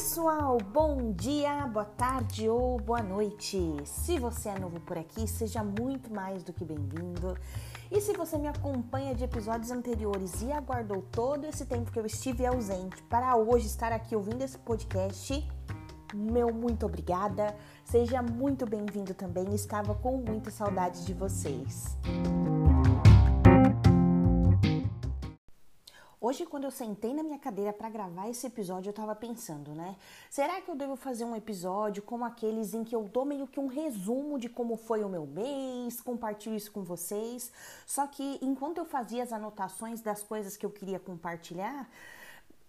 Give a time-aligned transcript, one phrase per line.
[0.00, 3.60] pessoal, bom dia, boa tarde ou boa noite.
[3.84, 7.36] Se você é novo por aqui, seja muito mais do que bem-vindo.
[7.90, 12.06] E se você me acompanha de episódios anteriores e aguardou todo esse tempo que eu
[12.06, 15.46] estive ausente para hoje estar aqui ouvindo esse podcast,
[16.14, 17.54] meu muito obrigada.
[17.84, 19.54] Seja muito bem-vindo também.
[19.54, 21.94] Estava com muita saudade de vocês.
[26.30, 29.96] Hoje, quando eu sentei na minha cadeira para gravar esse episódio, eu tava pensando, né?
[30.30, 33.58] Será que eu devo fazer um episódio como aqueles em que eu dou meio que
[33.58, 37.50] um resumo de como foi o meu mês, compartilho isso com vocês?
[37.84, 41.90] Só que enquanto eu fazia as anotações das coisas que eu queria compartilhar,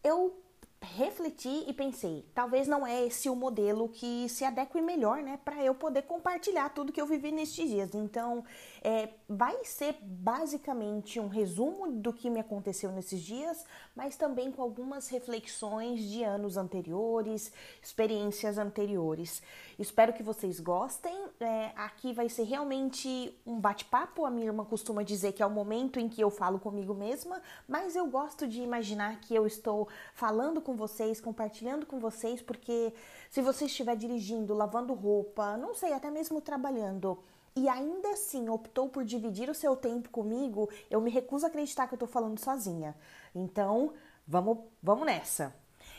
[0.03, 0.35] eu
[0.83, 5.63] refleti e pensei, talvez não é esse o modelo que se adeque melhor, né, para
[5.63, 7.93] eu poder compartilhar tudo que eu vivi nestes dias.
[7.93, 8.43] Então,
[8.81, 13.63] é, vai ser basicamente um resumo do que me aconteceu nesses dias,
[13.95, 19.41] mas também com algumas reflexões de anos anteriores, experiências anteriores.
[19.81, 21.11] Espero que vocês gostem.
[21.39, 24.27] É, aqui vai ser realmente um bate-papo.
[24.27, 27.41] A minha irmã costuma dizer que é o momento em que eu falo comigo mesma,
[27.67, 32.93] mas eu gosto de imaginar que eu estou falando com vocês, compartilhando com vocês, porque
[33.31, 37.17] se você estiver dirigindo, lavando roupa, não sei, até mesmo trabalhando
[37.55, 41.87] e ainda assim optou por dividir o seu tempo comigo, eu me recuso a acreditar
[41.87, 42.95] que eu tô falando sozinha.
[43.33, 43.93] Então,
[44.27, 45.55] vamos, vamos nessa.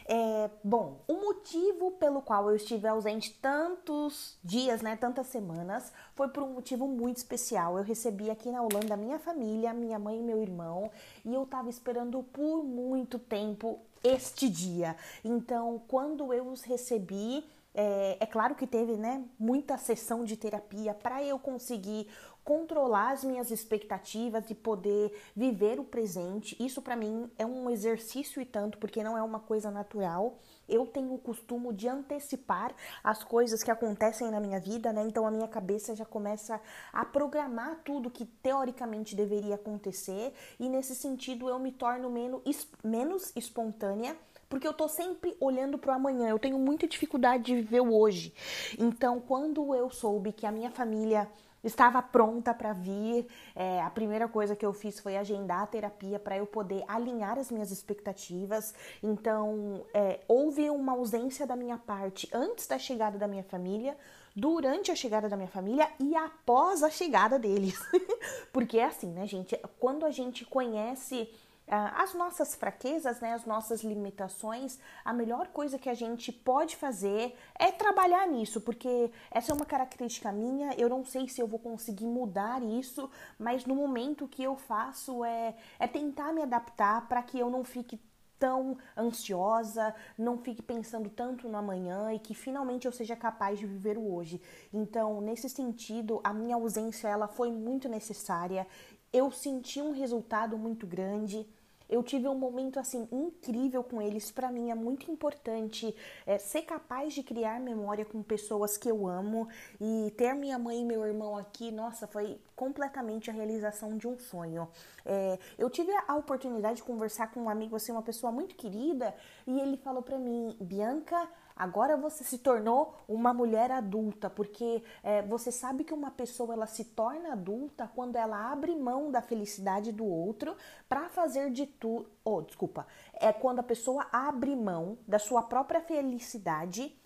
[0.07, 6.29] É, bom, o motivo pelo qual eu estive ausente tantos dias, né, tantas semanas, foi
[6.29, 7.79] por um motivo muito especial.
[7.79, 10.91] Eu recebi aqui na Holanda minha família, minha mãe e meu irmão,
[11.25, 14.97] e eu tava esperando por muito tempo este dia.
[15.25, 17.45] Então, quando eu os recebi,
[17.75, 22.07] é, é, claro que teve né, muita sessão de terapia para eu conseguir
[22.45, 26.57] controlar as minhas expectativas e poder viver o presente.
[26.59, 30.39] Isso para mim é um exercício e tanto, porque não é uma coisa natural.
[30.69, 35.03] Eu tenho o costume de antecipar as coisas que acontecem na minha vida, né?
[35.07, 36.61] Então a minha cabeça já começa
[36.93, 42.43] a programar tudo que teoricamente deveria acontecer, e nesse sentido eu me torno menos,
[42.83, 44.17] menos espontânea
[44.49, 46.29] porque eu tô sempre olhando pro amanhã.
[46.29, 48.35] Eu tenho muita dificuldade de viver o hoje.
[48.79, 51.27] Então, quando eu soube que a minha família
[51.63, 53.27] estava pronta para vir.
[53.55, 57.39] É, a primeira coisa que eu fiz foi agendar a terapia para eu poder alinhar
[57.39, 58.75] as minhas expectativas.
[59.03, 63.97] Então, é, houve uma ausência da minha parte antes da chegada da minha família,
[64.35, 67.79] durante a chegada da minha família e após a chegada deles.
[68.53, 69.59] Porque é assim, né, gente?
[69.79, 71.29] Quando a gente conhece
[71.75, 77.35] as nossas fraquezas, né, as nossas limitações, a melhor coisa que a gente pode fazer
[77.59, 80.75] é trabalhar nisso, porque essa é uma característica minha.
[80.75, 85.25] Eu não sei se eu vou conseguir mudar isso, mas no momento que eu faço
[85.25, 87.99] é, é tentar me adaptar para que eu não fique
[88.39, 93.67] tão ansiosa, não fique pensando tanto no amanhã e que finalmente eu seja capaz de
[93.67, 94.43] viver o hoje.
[94.73, 98.67] Então, nesse sentido, a minha ausência ela foi muito necessária
[99.13, 101.47] eu senti um resultado muito grande.
[101.93, 104.31] Eu tive um momento assim incrível com eles.
[104.31, 105.95] Para mim é muito importante
[106.25, 109.47] é, ser capaz de criar memória com pessoas que eu amo
[109.79, 111.71] e ter minha mãe e meu irmão aqui.
[111.71, 114.69] Nossa, foi completamente a realização de um sonho.
[115.05, 119.15] É, eu tive a oportunidade de conversar com um amigo assim, uma pessoa muito querida,
[119.47, 125.23] e ele falou para mim, Bianca, Agora você se tornou uma mulher adulta, porque é,
[125.23, 129.93] você sabe que uma pessoa ela se torna adulta quando ela abre mão da felicidade
[129.93, 130.57] do outro
[130.89, 132.11] para fazer de tudo.
[132.25, 132.87] Oh, desculpa.
[133.15, 136.97] É quando a pessoa abre mão da sua própria felicidade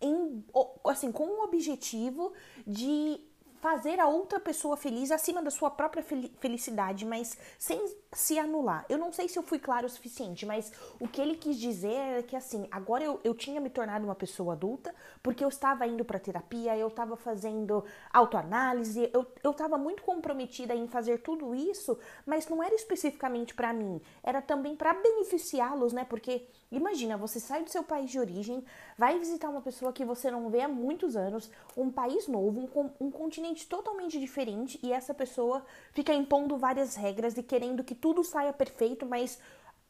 [0.00, 0.44] em,
[0.84, 2.32] assim, com o objetivo
[2.66, 3.20] de
[3.60, 6.04] fazer a outra pessoa feliz acima da sua própria
[6.40, 7.80] felicidade, mas sem
[8.12, 8.86] se anular.
[8.88, 12.18] Eu não sei se eu fui claro o suficiente, mas o que ele quis dizer
[12.18, 15.86] é que assim, agora eu, eu tinha me tornado uma pessoa adulta, porque eu estava
[15.86, 21.54] indo para terapia, eu estava fazendo autoanálise, eu, eu estava muito comprometida em fazer tudo
[21.54, 26.04] isso, mas não era especificamente para mim, era também para beneficiá-los, né?
[26.04, 28.64] Porque imagina, você sai do seu país de origem,
[28.96, 33.06] vai visitar uma pessoa que você não vê há muitos anos, um país novo, um,
[33.06, 35.62] um continente totalmente diferente e essa pessoa
[35.92, 39.38] fica impondo várias regras e querendo que tudo saia perfeito, mas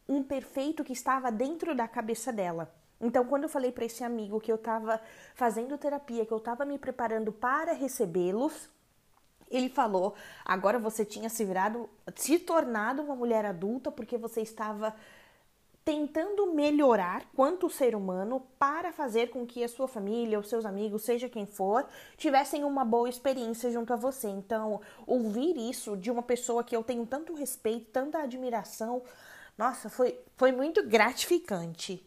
[0.08, 2.74] um perfeito que estava dentro da cabeça dela.
[3.00, 5.00] Então, quando eu falei para esse amigo que eu estava
[5.34, 8.68] fazendo terapia, que eu estava me preparando para recebê-los,
[9.50, 10.14] ele falou:
[10.44, 14.94] agora você tinha se virado, se tornado uma mulher adulta porque você estava
[15.84, 21.02] tentando melhorar quanto ser humano para fazer com que a sua família, os seus amigos,
[21.02, 21.86] seja quem for,
[22.16, 24.28] tivessem uma boa experiência junto a você.
[24.28, 29.02] Então, ouvir isso de uma pessoa que eu tenho tanto respeito, tanta admiração,
[29.56, 32.04] nossa, foi, foi muito gratificante.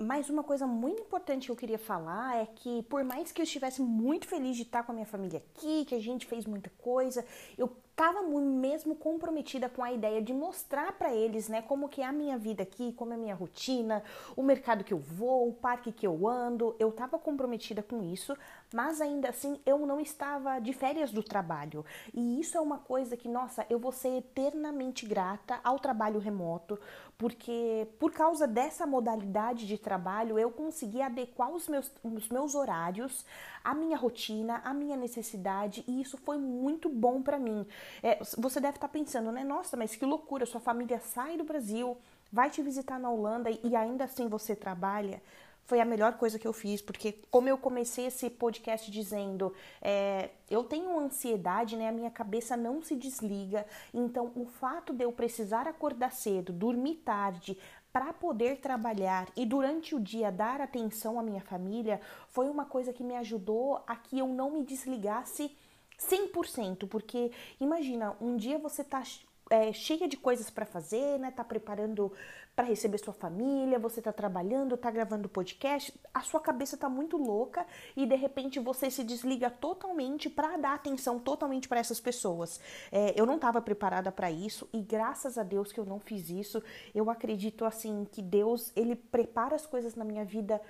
[0.00, 3.44] Mas uma coisa muito importante que eu queria falar é que, por mais que eu
[3.44, 6.70] estivesse muito feliz de estar com a minha família aqui, que a gente fez muita
[6.78, 7.24] coisa,
[7.56, 12.06] eu estava mesmo comprometida com a ideia de mostrar para eles, né, como que é
[12.06, 14.04] a minha vida aqui, como é a minha rotina,
[14.36, 16.76] o mercado que eu vou, o parque que eu ando.
[16.78, 18.36] Eu estava comprometida com isso,
[18.72, 21.84] mas ainda assim eu não estava de férias do trabalho.
[22.14, 26.78] E isso é uma coisa que, nossa, eu vou ser eternamente grata ao trabalho remoto,
[27.16, 33.24] porque por causa dessa modalidade de trabalho eu consegui adequar os meus, os meus horários,
[33.64, 37.66] a minha rotina, a minha necessidade, e isso foi muito bom para mim.
[38.02, 39.44] É, você deve estar tá pensando, né?
[39.44, 41.96] Nossa, mas que loucura, sua família sai do Brasil,
[42.32, 45.20] vai te visitar na Holanda e ainda assim você trabalha
[45.68, 49.52] foi a melhor coisa que eu fiz, porque como eu comecei esse podcast dizendo,
[49.82, 51.90] é, eu tenho ansiedade, né?
[51.90, 53.66] A minha cabeça não se desliga.
[53.92, 57.54] Então, o fato de eu precisar acordar cedo, dormir tarde,
[57.92, 62.90] para poder trabalhar e durante o dia dar atenção à minha família foi uma coisa
[62.90, 65.54] que me ajudou a que eu não me desligasse
[65.98, 67.30] 100%, porque
[67.60, 69.02] imagina, um dia você tá
[69.50, 71.30] é, cheia de coisas para fazer, né?
[71.30, 72.12] Tá preparando
[72.54, 77.16] para receber sua família, você tá trabalhando, tá gravando podcast, a sua cabeça tá muito
[77.16, 77.64] louca
[77.96, 82.60] e de repente você se desliga totalmente para dar atenção totalmente para essas pessoas.
[82.90, 86.28] É, eu não estava preparada para isso e graças a Deus que eu não fiz
[86.30, 86.62] isso.
[86.94, 90.60] Eu acredito assim que Deus ele prepara as coisas na minha vida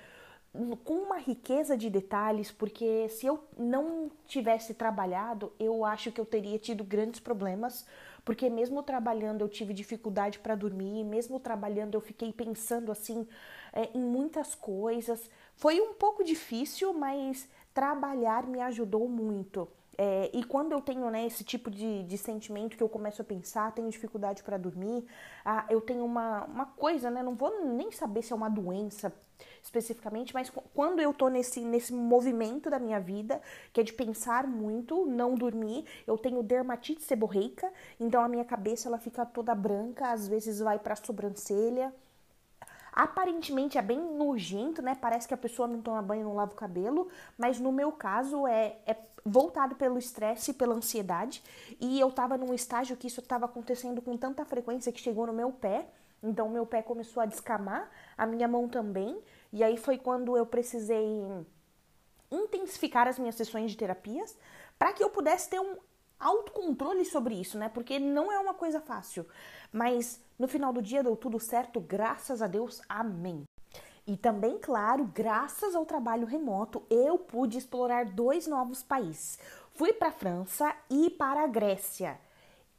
[0.83, 6.25] com uma riqueza de detalhes, porque se eu não tivesse trabalhado, eu acho que eu
[6.25, 7.85] teria tido grandes problemas
[8.29, 13.27] porque mesmo trabalhando eu tive dificuldade para dormir, mesmo trabalhando eu fiquei pensando assim
[13.73, 15.29] é, em muitas coisas.
[15.55, 19.67] Foi um pouco difícil, mas trabalhar me ajudou muito.
[20.01, 23.25] É, e quando eu tenho né, esse tipo de, de sentimento que eu começo a
[23.25, 25.05] pensar, tenho dificuldade para dormir,
[25.43, 27.21] ah, eu tenho uma, uma coisa, né?
[27.21, 29.11] Não vou nem saber se é uma doença
[29.61, 33.41] especificamente, mas quando eu tô nesse, nesse movimento da minha vida,
[33.73, 37.69] que é de pensar muito, não dormir, eu tenho dermatite seborreica,
[37.99, 41.93] então a minha cabeça ela fica toda branca, às vezes vai para a sobrancelha.
[42.91, 44.95] Aparentemente é bem nojento, né?
[44.95, 47.07] Parece que a pessoa não toma banho, não lava o cabelo,
[47.37, 48.95] mas no meu caso é, é
[49.25, 51.43] voltado pelo estresse e pela ansiedade.
[51.79, 55.33] E eu tava num estágio que isso estava acontecendo com tanta frequência que chegou no
[55.33, 55.87] meu pé.
[56.21, 59.21] Então meu pé começou a descamar, a minha mão também.
[59.53, 61.23] E aí foi quando eu precisei
[62.31, 64.37] intensificar as minhas sessões de terapias
[64.77, 65.77] para que eu pudesse ter um
[66.19, 67.69] autocontrole sobre isso, né?
[67.69, 69.25] Porque não é uma coisa fácil.
[69.71, 72.81] Mas no final do dia deu tudo certo, graças a Deus.
[72.87, 73.43] Amém.
[74.07, 79.37] E também, claro, graças ao trabalho remoto, eu pude explorar dois novos países.
[79.75, 82.19] Fui para a França e para a Grécia.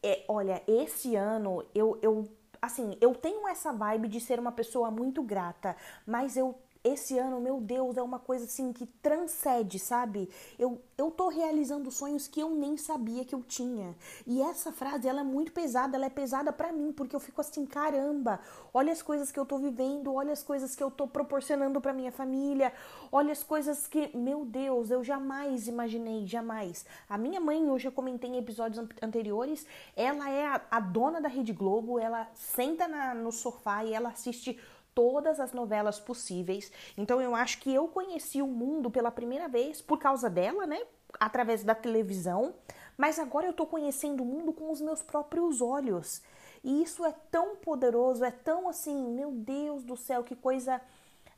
[0.02, 2.26] É, olha, esse ano eu, eu
[2.60, 7.40] assim, eu tenho essa vibe de ser uma pessoa muito grata, mas eu esse ano,
[7.40, 10.30] meu Deus, é uma coisa assim que transcende, sabe?
[10.58, 13.94] Eu, eu tô realizando sonhos que eu nem sabia que eu tinha.
[14.26, 17.40] E essa frase, ela é muito pesada, ela é pesada para mim, porque eu fico
[17.40, 18.40] assim, caramba,
[18.72, 21.92] olha as coisas que eu tô vivendo, olha as coisas que eu tô proporcionando para
[21.92, 22.72] minha família,
[23.12, 26.86] olha as coisas que, meu Deus, eu jamais imaginei, jamais.
[27.08, 31.28] A minha mãe, hoje eu comentei em episódios anteriores, ela é a, a dona da
[31.28, 34.58] Rede Globo, ela senta na, no sofá e ela assiste
[35.00, 36.70] todas as novelas possíveis.
[36.94, 40.78] Então eu acho que eu conheci o mundo pela primeira vez por causa dela, né?
[41.18, 42.52] Através da televisão.
[42.98, 46.20] Mas agora eu tô conhecendo o mundo com os meus próprios olhos.
[46.62, 50.78] E isso é tão poderoso, é tão assim, meu Deus do céu, que coisa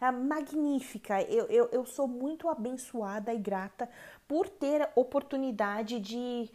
[0.00, 1.22] ah, magnífica.
[1.22, 3.88] Eu, eu, eu sou muito abençoada e grata
[4.26, 6.50] por ter a oportunidade de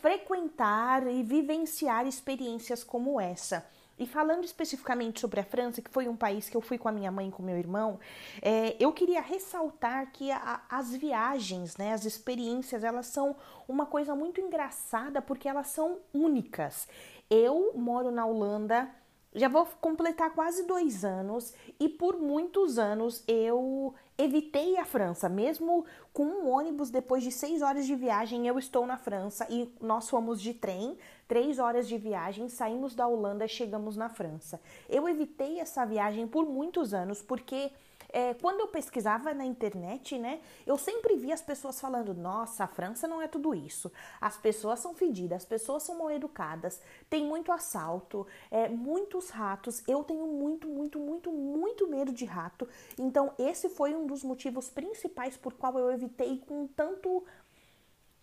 [0.00, 3.66] frequentar e vivenciar experiências como essa.
[3.98, 6.92] E falando especificamente sobre a França, que foi um país que eu fui com a
[6.92, 7.98] minha mãe e com meu irmão,
[8.42, 13.34] é, eu queria ressaltar que a, as viagens, né, as experiências, elas são
[13.66, 16.86] uma coisa muito engraçada porque elas são únicas.
[17.30, 18.88] Eu moro na Holanda
[19.36, 25.84] já vou completar quase dois anos e por muitos anos eu evitei a França, mesmo
[26.10, 30.08] com um ônibus depois de seis horas de viagem eu estou na França e nós
[30.08, 30.96] fomos de trem,
[31.28, 34.58] três horas de viagem, saímos da Holanda e chegamos na França.
[34.88, 37.70] Eu evitei essa viagem por muitos anos porque
[38.16, 42.66] é, quando eu pesquisava na internet, né, eu sempre via as pessoas falando: nossa, a
[42.66, 43.92] França não é tudo isso.
[44.18, 46.80] As pessoas são fedidas, as pessoas são mal educadas,
[47.10, 49.82] tem muito assalto, é, muitos ratos.
[49.86, 52.66] Eu tenho muito, muito, muito, muito medo de rato.
[52.98, 57.22] Então, esse foi um dos motivos principais por qual eu evitei com tanto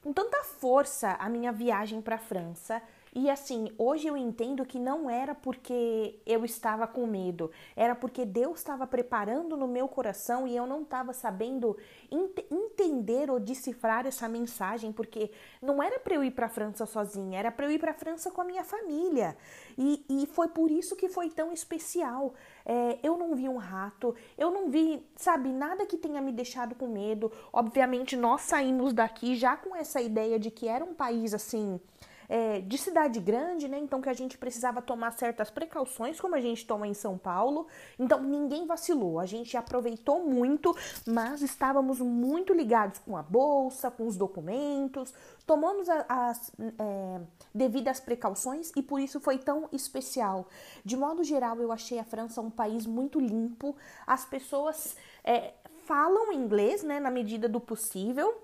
[0.01, 2.81] com tanta força a minha viagem para a França
[3.15, 8.25] E assim, hoje eu entendo que não era porque eu estava com medo, era porque
[8.25, 11.77] Deus estava preparando no meu coração e eu não estava sabendo
[12.11, 15.29] ent entender ou decifrar essa mensagem, porque
[15.61, 17.93] não era para eu ir para a França sozinha, era para eu ir para a
[17.93, 19.37] França com a minha família.
[19.77, 22.33] E, e foi por isso que foi tão especial.
[22.65, 26.73] É, eu não vi um rato, eu não vi, sabe, nada que tenha me deixado
[26.73, 27.31] com medo.
[27.51, 31.79] Obviamente, nós saímos daqui já com essa ideia de que era um país assim
[32.27, 33.77] é, de cidade grande, né?
[33.77, 37.67] Então que a gente precisava tomar certas precauções, como a gente toma em São Paulo.
[37.97, 40.75] Então ninguém vacilou, a gente aproveitou muito,
[41.05, 45.13] mas estávamos muito ligados com a bolsa, com os documentos,
[45.45, 47.21] tomamos as é,
[47.53, 50.47] devidas precauções e por isso foi tão especial.
[50.83, 53.75] De modo geral, eu achei a França um país muito limpo.
[54.05, 55.53] As pessoas é,
[55.85, 58.42] falam inglês, né, na medida do possível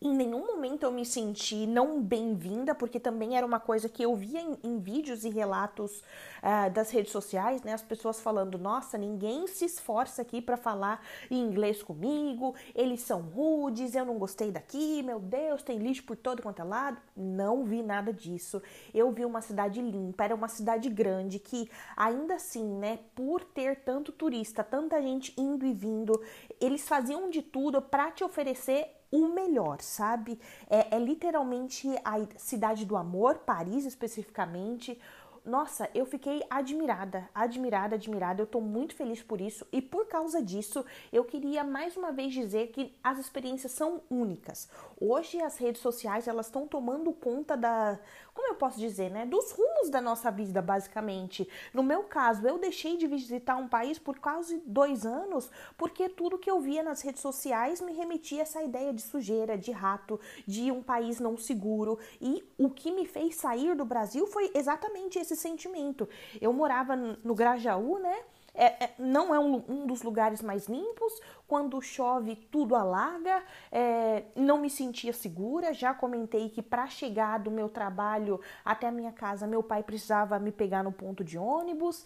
[0.00, 4.14] em nenhum momento eu me senti não bem-vinda, porque também era uma coisa que eu
[4.14, 6.02] via em, em vídeos e relatos
[6.42, 7.72] uh, das redes sociais, né?
[7.72, 13.22] As pessoas falando: nossa, ninguém se esforça aqui para falar em inglês comigo, eles são
[13.22, 17.00] rudes, eu não gostei daqui, meu Deus, tem lixo por todo quanto é lado.
[17.16, 18.60] Não vi nada disso.
[18.92, 23.76] Eu vi uma cidade limpa, era uma cidade grande que, ainda assim, né, por ter
[23.76, 26.20] tanto turista, tanta gente indo e vindo,
[26.60, 30.38] eles faziam de tudo para te oferecer o melhor, sabe?
[30.68, 34.98] É, é literalmente a cidade do amor, Paris especificamente,
[35.44, 38.40] nossa, eu fiquei admirada, admirada, admirada.
[38.40, 42.32] Eu tô muito feliz por isso e por causa disso, eu queria mais uma vez
[42.32, 44.70] dizer que as experiências são únicas.
[44.98, 47.98] Hoje as redes sociais, elas estão tomando conta da,
[48.34, 51.48] como eu posso dizer, né, dos rumos da nossa vida, basicamente.
[51.72, 56.38] No meu caso, eu deixei de visitar um país por quase dois anos, porque tudo
[56.38, 60.20] que eu via nas redes sociais me remetia a essa ideia de sujeira, de rato,
[60.46, 61.98] de um país não seguro.
[62.20, 66.08] E o que me fez sair do Brasil foi exatamente esse sentimento.
[66.40, 68.24] Eu morava no Grajaú, né?
[68.54, 71.12] É, é, não é um, um, dos lugares mais limpos.
[71.46, 73.42] Quando chove, tudo alaga.
[73.70, 75.74] É, não me sentia segura.
[75.74, 80.38] Já comentei que para chegar do meu trabalho até a minha casa, meu pai precisava
[80.38, 82.04] me pegar no ponto de ônibus.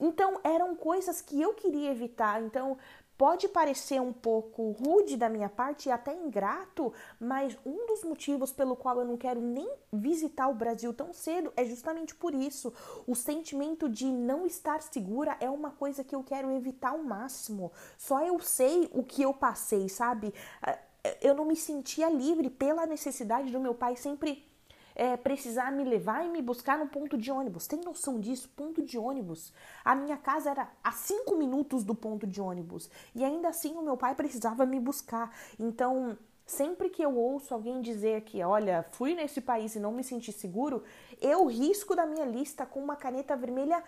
[0.00, 2.42] Então, eram coisas que eu queria evitar.
[2.42, 2.78] Então,
[3.20, 8.50] Pode parecer um pouco rude da minha parte e até ingrato, mas um dos motivos
[8.50, 12.72] pelo qual eu não quero nem visitar o Brasil tão cedo é justamente por isso.
[13.06, 17.70] O sentimento de não estar segura é uma coisa que eu quero evitar ao máximo.
[17.98, 20.32] Só eu sei o que eu passei, sabe?
[20.62, 20.78] Ah,
[21.20, 24.49] eu não me sentia livre pela necessidade do meu pai sempre
[25.00, 27.66] é, precisar me levar e me buscar no ponto de ônibus.
[27.66, 28.50] Tem noção disso?
[28.54, 29.50] Ponto de ônibus.
[29.82, 32.90] A minha casa era a cinco minutos do ponto de ônibus.
[33.14, 35.34] E ainda assim o meu pai precisava me buscar.
[35.58, 40.04] Então, sempre que eu ouço alguém dizer que, olha, fui nesse país e não me
[40.04, 40.84] senti seguro,
[41.18, 43.82] eu risco da minha lista com uma caneta vermelha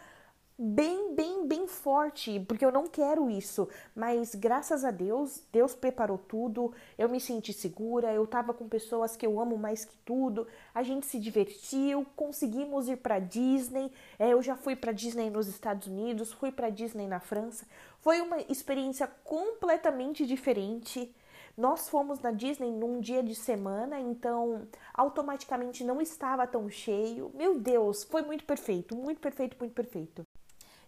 [0.65, 3.69] bem, bem, bem forte, porque eu não quero isso.
[3.97, 9.17] Mas graças a Deus, Deus preparou tudo, eu me senti segura, eu tava com pessoas
[9.17, 13.91] que eu amo mais que tudo, a gente se divertiu, conseguimos ir para Disney.
[14.17, 17.67] É, eu já fui para Disney nos Estados Unidos, fui para Disney na França.
[18.01, 21.13] Foi uma experiência completamente diferente.
[21.57, 27.33] Nós fomos na Disney num dia de semana, então automaticamente não estava tão cheio.
[27.35, 30.25] Meu Deus, foi muito perfeito, muito perfeito, muito perfeito.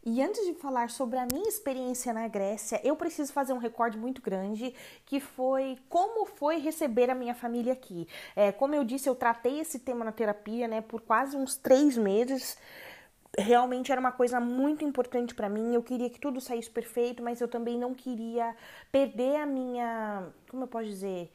[0.07, 3.97] E antes de falar sobre a minha experiência na Grécia, eu preciso fazer um recorde
[3.97, 4.75] muito grande,
[5.07, 8.07] que foi como foi receber a minha família aqui.
[8.37, 11.97] É, como eu disse, eu tratei esse tema na terapia, né, por quase uns três
[11.97, 12.59] meses.
[13.39, 15.75] Realmente era uma coisa muito importante para mim.
[15.75, 18.55] Eu queria que tudo saísse perfeito, mas eu também não queria
[18.93, 21.33] perder a minha, como eu posso dizer,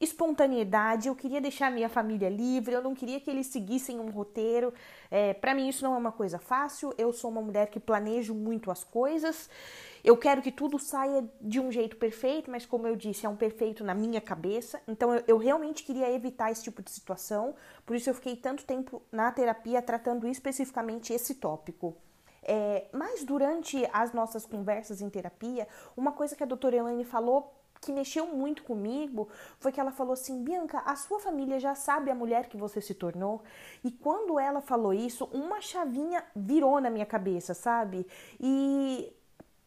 [0.00, 4.72] espontaneidade, eu queria deixar minha família livre, eu não queria que eles seguissem um roteiro.
[5.10, 6.92] É, para mim isso não é uma coisa fácil.
[6.98, 9.48] Eu sou uma mulher que planejo muito as coisas.
[10.04, 13.36] Eu quero que tudo saia de um jeito perfeito, mas como eu disse, é um
[13.36, 14.80] perfeito na minha cabeça.
[14.86, 17.54] Então eu, eu realmente queria evitar esse tipo de situação.
[17.84, 21.96] Por isso eu fiquei tanto tempo na terapia tratando especificamente esse tópico.
[22.48, 27.55] É, mas durante as nossas conversas em terapia, uma coisa que a doutora Elaine falou
[27.86, 29.28] que mexeu muito comigo
[29.60, 32.80] foi que ela falou assim: Bianca, a sua família já sabe a mulher que você
[32.80, 33.42] se tornou.
[33.84, 38.04] E quando ela falou isso, uma chavinha virou na minha cabeça, sabe?
[38.40, 39.12] E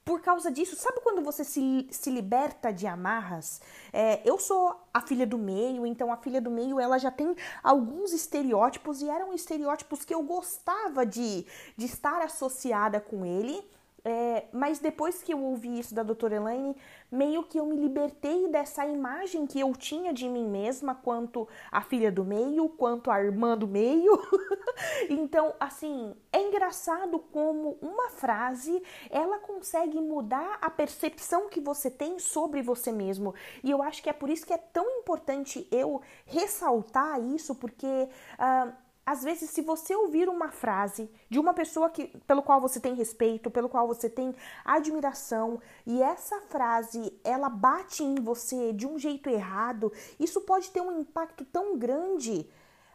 [0.04, 3.62] por causa disso, sabe quando você se, se liberta de amarras?
[3.94, 7.36] É, eu sou a filha do meio, então a filha do meio ela já tem
[7.64, 11.46] alguns estereótipos e eram estereótipos que eu gostava de,
[11.78, 13.64] de estar associada com ele
[14.04, 16.76] É, mas depois que eu ouvi isso da doutora Elaine,
[17.12, 21.82] meio que eu me libertei dessa imagem que eu tinha de mim mesma, quanto a
[21.82, 24.22] filha do meio, quanto a irmã do meio.
[25.10, 32.20] então, assim, é engraçado como uma frase ela consegue mudar a percepção que você tem
[32.20, 33.34] sobre você mesmo.
[33.64, 37.86] E eu acho que é por isso que é tão importante eu ressaltar isso, porque.
[37.86, 42.80] Uh, às vezes, se você ouvir uma frase de uma pessoa que, pelo qual você
[42.80, 48.86] tem respeito, pelo qual você tem admiração, e essa frase ela bate em você de
[48.86, 52.48] um jeito errado, isso pode ter um impacto tão grande,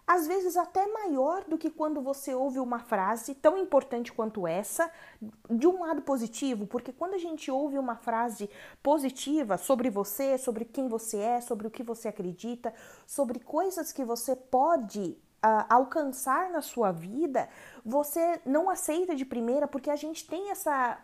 [0.07, 4.89] às vezes até maior do que quando você ouve uma frase tão importante quanto essa,
[5.51, 8.49] de um lado positivo, porque quando a gente ouve uma frase
[8.81, 12.73] positiva sobre você, sobre quem você é, sobre o que você acredita,
[13.05, 17.49] sobre coisas que você pode uh, alcançar na sua vida,
[17.85, 20.99] você não aceita de primeira porque a gente tem essa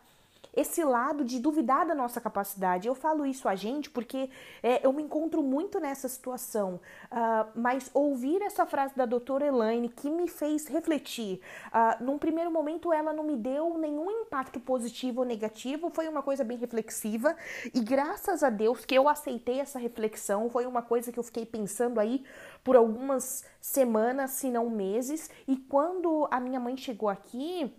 [0.55, 2.89] esse lado de duvidar da nossa capacidade.
[2.89, 4.31] Eu falo isso a gente porque
[4.63, 6.81] é, eu me encontro muito nessa situação,
[7.11, 11.41] uh, mas ouvir essa frase da doutora Elaine que me fez refletir.
[11.69, 16.23] Uh, num primeiro momento, ela não me deu nenhum impacto positivo ou negativo, foi uma
[16.23, 17.37] coisa bem reflexiva
[17.75, 21.47] e graças a Deus que eu aceitei essa reflexão, foi uma coisa que eu fiquei
[21.47, 22.25] pensando aí
[22.63, 27.75] por algumas semanas, se não meses, e quando a minha mãe chegou aqui,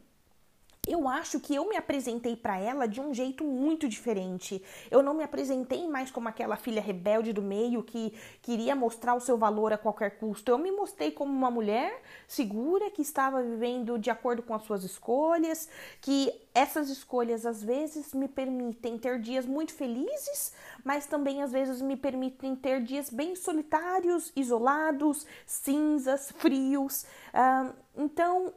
[0.88, 4.63] eu acho que eu me apresentei para ela de um jeito muito diferente.
[4.89, 8.11] Eu não me apresentei mais como aquela filha rebelde do meio que
[8.41, 10.51] queria mostrar o seu valor a qualquer custo.
[10.51, 14.83] Eu me mostrei como uma mulher segura que estava vivendo de acordo com as suas
[14.83, 15.69] escolhas,
[16.01, 20.51] que essas escolhas às vezes me permitem ter dias muito felizes,
[20.83, 27.05] mas também às vezes me permitem ter dias bem solitários, isolados, cinzas, frios.
[27.35, 28.51] Uh, então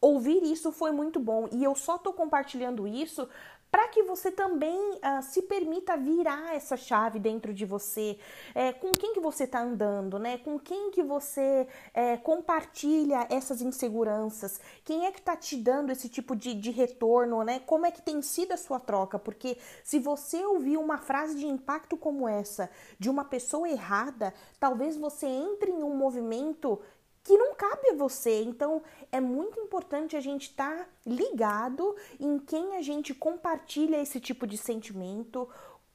[0.00, 3.28] ouvir isso foi muito bom e eu só estou compartilhando isso
[3.70, 8.18] para que você também uh, se permita virar essa chave dentro de você,
[8.54, 10.38] é, com quem que você está andando, né?
[10.38, 16.08] Com quem que você é, compartilha essas inseguranças, quem é que está te dando esse
[16.08, 17.60] tipo de, de retorno, né?
[17.60, 19.18] Como é que tem sido a sua troca?
[19.18, 24.96] Porque se você ouvir uma frase de impacto como essa de uma pessoa errada, talvez
[24.96, 26.80] você entre em um movimento
[27.28, 28.42] que não cabe a você.
[28.42, 34.18] Então é muito importante a gente estar tá ligado em quem a gente compartilha esse
[34.18, 35.46] tipo de sentimento,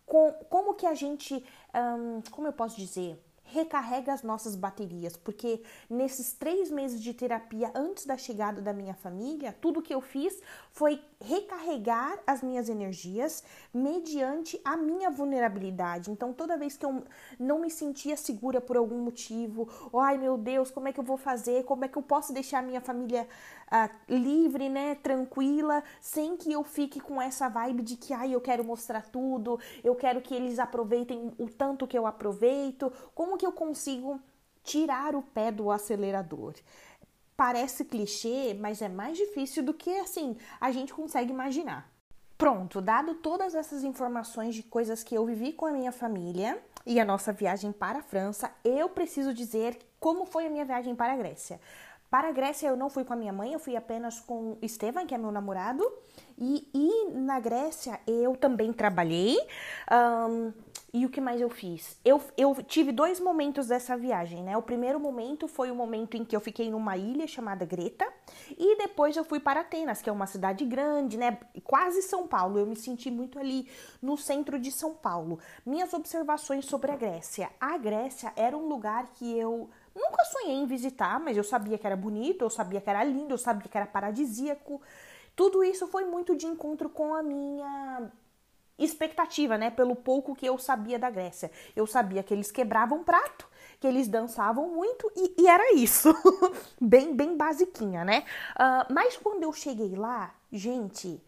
[0.05, 1.43] com, como que a gente,
[2.29, 8.05] como eu posso dizer, recarrega as nossas baterias, porque nesses três meses de terapia antes
[8.05, 10.39] da chegada da minha família, tudo que eu fiz
[10.71, 16.11] foi recarregar as minhas energias mediante a minha vulnerabilidade.
[16.11, 17.03] Então, toda vez que eu
[17.39, 21.17] não me sentia segura por algum motivo, ai meu Deus, como é que eu vou
[21.17, 21.63] fazer?
[21.63, 23.27] Como é que eu posso deixar a minha família
[23.71, 28.41] uh, livre, né, tranquila, sem que eu fique com essa vibe de que ai eu
[28.41, 32.91] quero mostrar tudo, eu quero que eles aproveitem o tanto que eu aproveito.
[33.15, 34.19] Como que eu consigo
[34.63, 36.53] tirar o pé do acelerador?
[37.43, 41.91] Parece clichê, mas é mais difícil do que assim a gente consegue imaginar.
[42.37, 47.01] Pronto, dado todas essas informações de coisas que eu vivi com a minha família e
[47.01, 51.11] a nossa viagem para a França, eu preciso dizer como foi a minha viagem para
[51.11, 51.59] a Grécia.
[52.09, 55.05] Para a Grécia eu não fui com a minha mãe, eu fui apenas com Estevam,
[55.05, 55.83] que é meu namorado.
[56.37, 59.37] E, e na Grécia eu também trabalhei.
[59.91, 60.53] Um,
[60.93, 61.99] e o que mais eu fiz?
[62.05, 64.55] Eu, eu tive dois momentos dessa viagem, né?
[64.55, 68.07] O primeiro momento foi o momento em que eu fiquei numa ilha chamada Greta.
[68.55, 71.39] E depois eu fui para Atenas, que é uma cidade grande, né?
[71.63, 72.59] Quase São Paulo.
[72.59, 73.67] Eu me senti muito ali
[73.99, 75.39] no centro de São Paulo.
[75.65, 77.49] Minhas observações sobre a Grécia.
[77.59, 81.85] A Grécia era um lugar que eu Nunca sonhei em visitar, mas eu sabia que
[81.85, 84.81] era bonito, eu sabia que era lindo, eu sabia que era paradisíaco.
[85.35, 88.11] Tudo isso foi muito de encontro com a minha
[88.77, 89.69] expectativa, né?
[89.69, 91.51] Pelo pouco que eu sabia da Grécia.
[91.75, 93.47] Eu sabia que eles quebravam prato,
[93.79, 96.13] que eles dançavam muito e, e era isso.
[96.79, 98.23] bem, bem basiquinha, né?
[98.55, 101.23] Uh, mas quando eu cheguei lá, gente.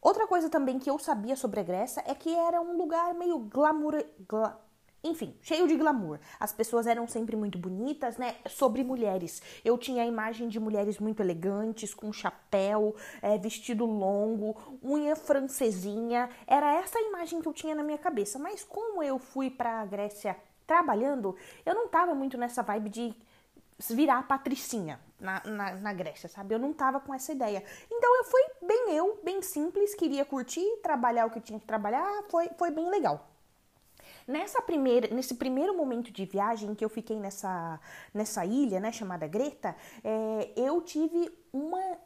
[0.00, 3.38] Outra coisa também que eu sabia sobre a Grécia é que era um lugar meio
[3.38, 4.04] glamour.
[4.28, 4.60] Gla,
[5.04, 6.18] enfim, cheio de glamour.
[6.38, 8.36] As pessoas eram sempre muito bonitas, né?
[8.48, 9.42] Sobre mulheres.
[9.64, 16.30] Eu tinha a imagem de mulheres muito elegantes, com chapéu, é, vestido longo, unha francesinha.
[16.46, 18.38] Era essa a imagem que eu tinha na minha cabeça.
[18.38, 20.36] Mas como eu fui pra Grécia
[20.66, 21.34] trabalhando,
[21.66, 23.14] eu não tava muito nessa vibe de
[23.90, 26.54] virar patricinha na, na, na, Grécia, sabe?
[26.54, 27.64] Eu não tava com essa ideia.
[27.90, 32.22] Então eu fui bem eu, bem simples, queria curtir, trabalhar o que tinha que trabalhar,
[32.30, 33.31] foi, foi bem legal.
[34.26, 37.80] Nessa primeira, nesse primeiro momento de viagem que eu fiquei nessa,
[38.12, 41.98] nessa ilha, né, chamada Greta, é, eu tive uma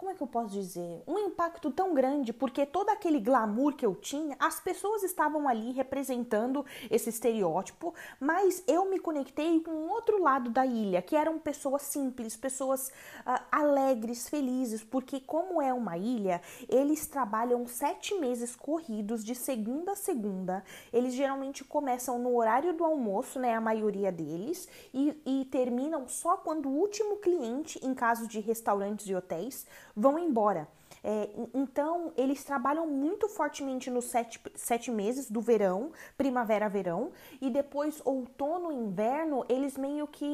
[0.00, 1.02] como é que eu posso dizer?
[1.06, 5.72] Um impacto tão grande, porque todo aquele glamour que eu tinha, as pessoas estavam ali
[5.72, 11.82] representando esse estereótipo, mas eu me conectei com outro lado da ilha, que eram pessoas
[11.82, 12.88] simples, pessoas
[13.26, 19.92] uh, alegres, felizes, porque como é uma ilha, eles trabalham sete meses corridos, de segunda
[19.92, 20.64] a segunda.
[20.90, 23.54] Eles geralmente começam no horário do almoço, né?
[23.54, 29.06] A maioria deles, e, e terminam só quando o último cliente, em caso de restaurantes
[29.06, 30.68] e hotéis, vão embora.
[31.02, 38.02] É, então, eles trabalham muito fortemente nos sete, sete meses do verão, primavera-verão, e depois
[38.04, 40.26] outono inverno, eles meio que.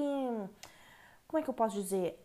[1.29, 2.21] Como é que eu posso dizer?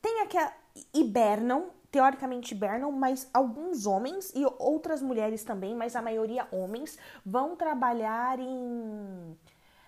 [0.00, 0.52] Tem aquela.
[0.92, 7.56] hibernam, teoricamente hibernam, mas alguns homens e outras mulheres também, mas a maioria homens, vão
[7.56, 9.36] trabalhar em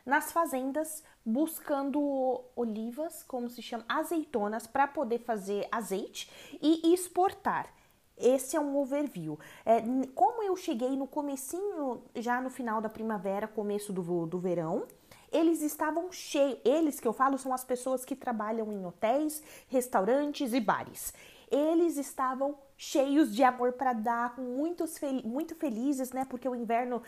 [0.05, 6.31] nas fazendas buscando olivas, como se chama, azeitonas, para poder fazer azeite
[6.63, 7.75] e exportar.
[8.17, 9.39] Esse é um overview.
[9.65, 9.83] É,
[10.15, 14.87] como eu cheguei no comecinho, já no final da primavera, começo do, do verão,
[15.33, 16.61] eles estavam cheios.
[16.65, 21.13] Eles que eu falo são as pessoas que trabalham em hotéis, restaurantes e bares.
[21.51, 26.25] Eles estavam cheios de amor para dar, muitos fel muito felizes, né?
[26.25, 27.03] Porque o inverno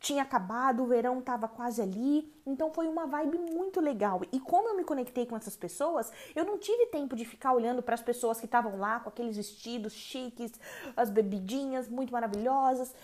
[0.00, 4.22] tinha acabado, o verão estava quase ali, então foi uma vibe muito legal.
[4.32, 7.82] E como eu me conectei com essas pessoas, eu não tive tempo de ficar olhando
[7.82, 10.52] para as pessoas que estavam lá com aqueles vestidos chiques,
[10.96, 12.94] as bebidinhas muito maravilhosas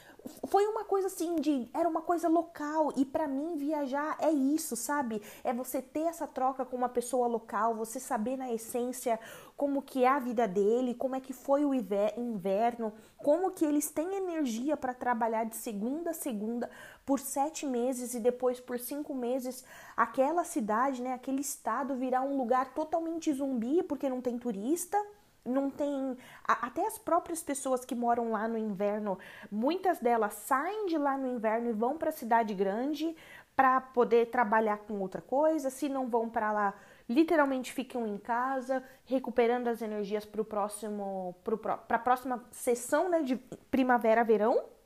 [0.47, 4.77] foi uma coisa assim de era uma coisa local e para mim viajar é isso,
[4.77, 5.23] sabe?
[5.45, 9.19] É você ter essa troca com uma pessoa local, você saber na essência
[9.57, 13.91] como que é a vida dele, como é que foi o inverno, como que eles
[13.91, 16.71] têm energia para trabalhar de segunda a segunda
[17.07, 19.65] por sete meses e depois por cinco meses
[19.97, 24.99] aquela cidade, né, aquele estado virar um lugar totalmente zumbi porque não tem turista
[25.47, 26.17] não tem.
[26.45, 29.19] Até as próprias pessoas que moram lá no inverno,
[29.51, 33.17] muitas delas saem de lá no inverno e vão para a cidade grande
[33.57, 35.71] para poder trabalhar com outra coisa.
[35.71, 36.75] Se não vão para lá,
[37.09, 43.37] literalmente ficam em casa, recuperando as energias para próximo, para a próxima sessão né, de
[43.71, 44.77] primavera-verão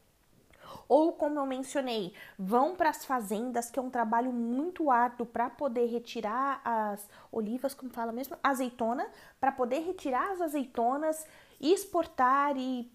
[0.90, 5.48] ou, como eu mencionei, vão para as fazendas, que é um trabalho muito árduo para
[5.48, 11.24] poder retirar as olivas, como fala mesmo, azeitona, para poder retirar as azeitonas,
[11.61, 12.90] exportar e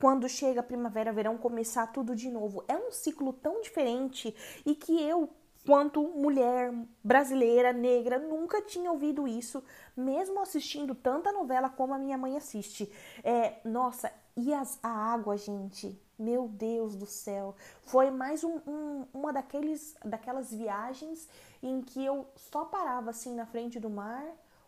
[0.00, 2.64] quando chega a primavera, verão, começar tudo de novo.
[2.68, 5.30] É um ciclo tão diferente e que eu,
[5.64, 9.62] quanto mulher brasileira, negra, nunca tinha ouvido isso,
[9.96, 12.90] mesmo assistindo tanta novela como a minha mãe assiste.
[13.24, 19.06] É, nossa, e as, a água, gente, meu Deus do céu, foi mais um, um,
[19.14, 21.26] uma daqueles, daquelas viagens
[21.62, 24.24] em que eu só parava assim na frente do mar,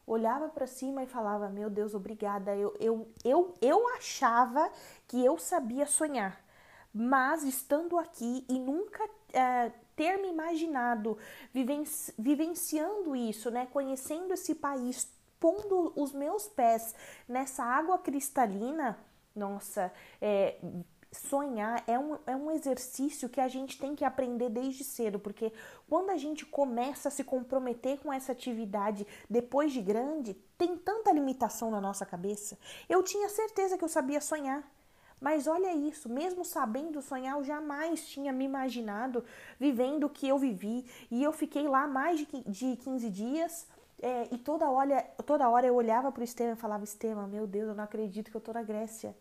[0.09, 2.57] olhava para cima e falava: Meu Deus, obrigada.
[2.57, 4.71] Eu, eu, eu, eu achava
[5.07, 6.43] que eu sabia sonhar,
[6.93, 11.19] mas estando aqui e nunca é, ter me imaginado
[11.53, 16.95] vivenci, vivenciando isso, né, conhecendo esse país, pondo os meus pés
[17.29, 18.99] nessa água cristalina,
[19.35, 20.57] nossa, é,
[21.13, 25.53] sonhar é um, é um exercício que a gente tem que aprender desde cedo, porque
[25.89, 31.13] quando a gente começa a se comprometer com essa atividade depois de grande, tem tanta
[31.13, 32.59] limitação na nossa cabeça.
[32.89, 34.63] Eu tinha certeza que eu sabia sonhar.
[35.21, 39.25] Mas olha isso, mesmo sabendo sonhar, eu jamais tinha me imaginado
[39.59, 40.87] vivendo o que eu vivi.
[41.11, 43.67] E eu fiquei lá mais de 15 dias.
[44.01, 47.49] É, e toda hora, toda hora eu olhava para o Estevam e falava: Estevam, meu
[47.49, 49.17] Deus, eu não acredito que eu estou na Grécia.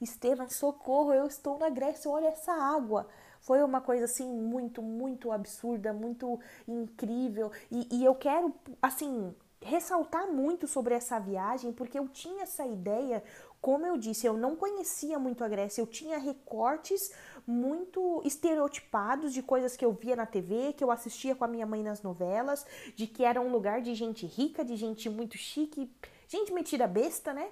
[0.00, 3.06] Estevam, socorro, eu estou na Grécia, olha essa água.
[3.42, 7.50] Foi uma coisa assim muito, muito absurda, muito incrível.
[7.70, 13.22] E, e eu quero, assim, ressaltar muito sobre essa viagem, porque eu tinha essa ideia,
[13.60, 17.12] como eu disse, eu não conhecia muito a Grécia, eu tinha recortes
[17.46, 21.66] muito estereotipados de coisas que eu via na TV, que eu assistia com a minha
[21.66, 25.90] mãe nas novelas, de que era um lugar de gente rica, de gente muito chique,
[26.28, 27.48] gente metida besta, né?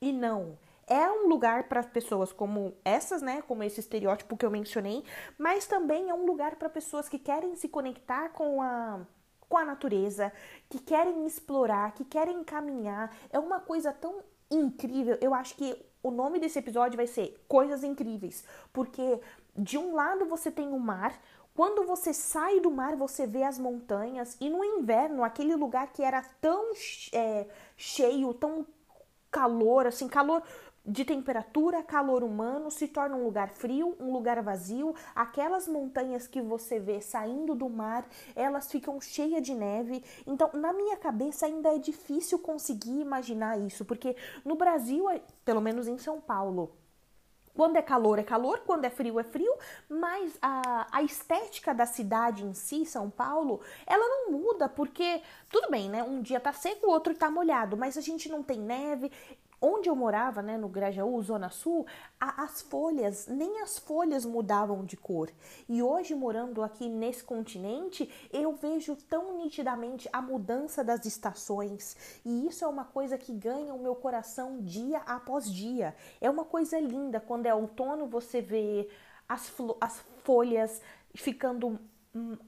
[0.00, 4.50] E não, é um lugar para pessoas como essas, né, como esse estereótipo que eu
[4.50, 5.04] mencionei,
[5.36, 9.00] mas também é um lugar para pessoas que querem se conectar com a
[9.48, 10.30] com a natureza,
[10.68, 13.16] que querem explorar, que querem caminhar.
[13.30, 15.16] É uma coisa tão incrível.
[15.20, 19.20] Eu acho que o nome desse episódio vai ser Coisas Incríveis, porque
[19.56, 21.18] de um lado você tem o mar,
[21.54, 26.02] quando você sai do mar, você vê as montanhas, e no inverno, aquele lugar que
[26.02, 26.70] era tão
[27.12, 27.46] é,
[27.76, 28.64] cheio, tão
[29.30, 30.42] calor, assim, calor
[30.88, 34.94] de temperatura, calor humano, se torna um lugar frio, um lugar vazio.
[35.14, 40.02] Aquelas montanhas que você vê saindo do mar, elas ficam cheias de neve.
[40.26, 45.04] Então, na minha cabeça ainda é difícil conseguir imaginar isso, porque no Brasil,
[45.44, 46.72] pelo menos em São Paulo,
[47.54, 49.52] quando é calor, é calor, quando é frio, é frio,
[49.88, 55.20] mas a, a estética da cidade em si, São Paulo, ela não muda, porque
[55.50, 56.04] tudo bem, né?
[56.04, 59.10] Um dia tá seco, o outro tá molhado, mas a gente não tem neve.
[59.60, 61.86] Onde eu morava, né, no Grajaú, Zona Sul,
[62.20, 65.30] a, as folhas, nem as folhas mudavam de cor.
[65.68, 71.96] E hoje, morando aqui nesse continente, eu vejo tão nitidamente a mudança das estações.
[72.24, 75.94] E isso é uma coisa que ganha o meu coração dia após dia.
[76.20, 77.20] É uma coisa linda.
[77.20, 78.88] Quando é outono, você vê
[79.28, 80.80] as, as folhas
[81.14, 81.78] ficando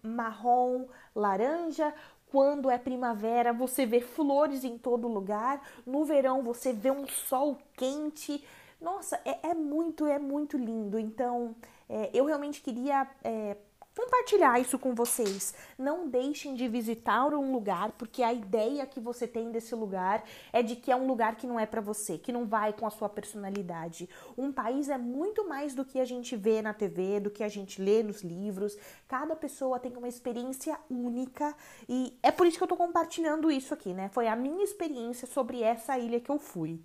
[0.02, 1.92] marrom, laranja.
[2.30, 5.60] Quando é primavera, você vê flores em todo lugar.
[5.84, 8.44] No verão, você vê um sol quente.
[8.80, 10.98] Nossa, é, é muito, é muito lindo.
[10.98, 11.56] Então,
[11.88, 13.56] é, eu realmente queria é,
[13.94, 15.54] compartilhar isso com vocês.
[15.78, 20.62] Não deixem de visitar um lugar, porque a ideia que você tem desse lugar é
[20.62, 22.90] de que é um lugar que não é para você, que não vai com a
[22.90, 24.08] sua personalidade.
[24.36, 27.48] Um país é muito mais do que a gente vê na TV, do que a
[27.48, 28.76] gente lê nos livros.
[29.08, 31.54] Cada pessoa tem uma experiência única
[31.88, 34.08] e é por isso que eu tô compartilhando isso aqui, né?
[34.12, 36.80] Foi a minha experiência sobre essa ilha que eu fui.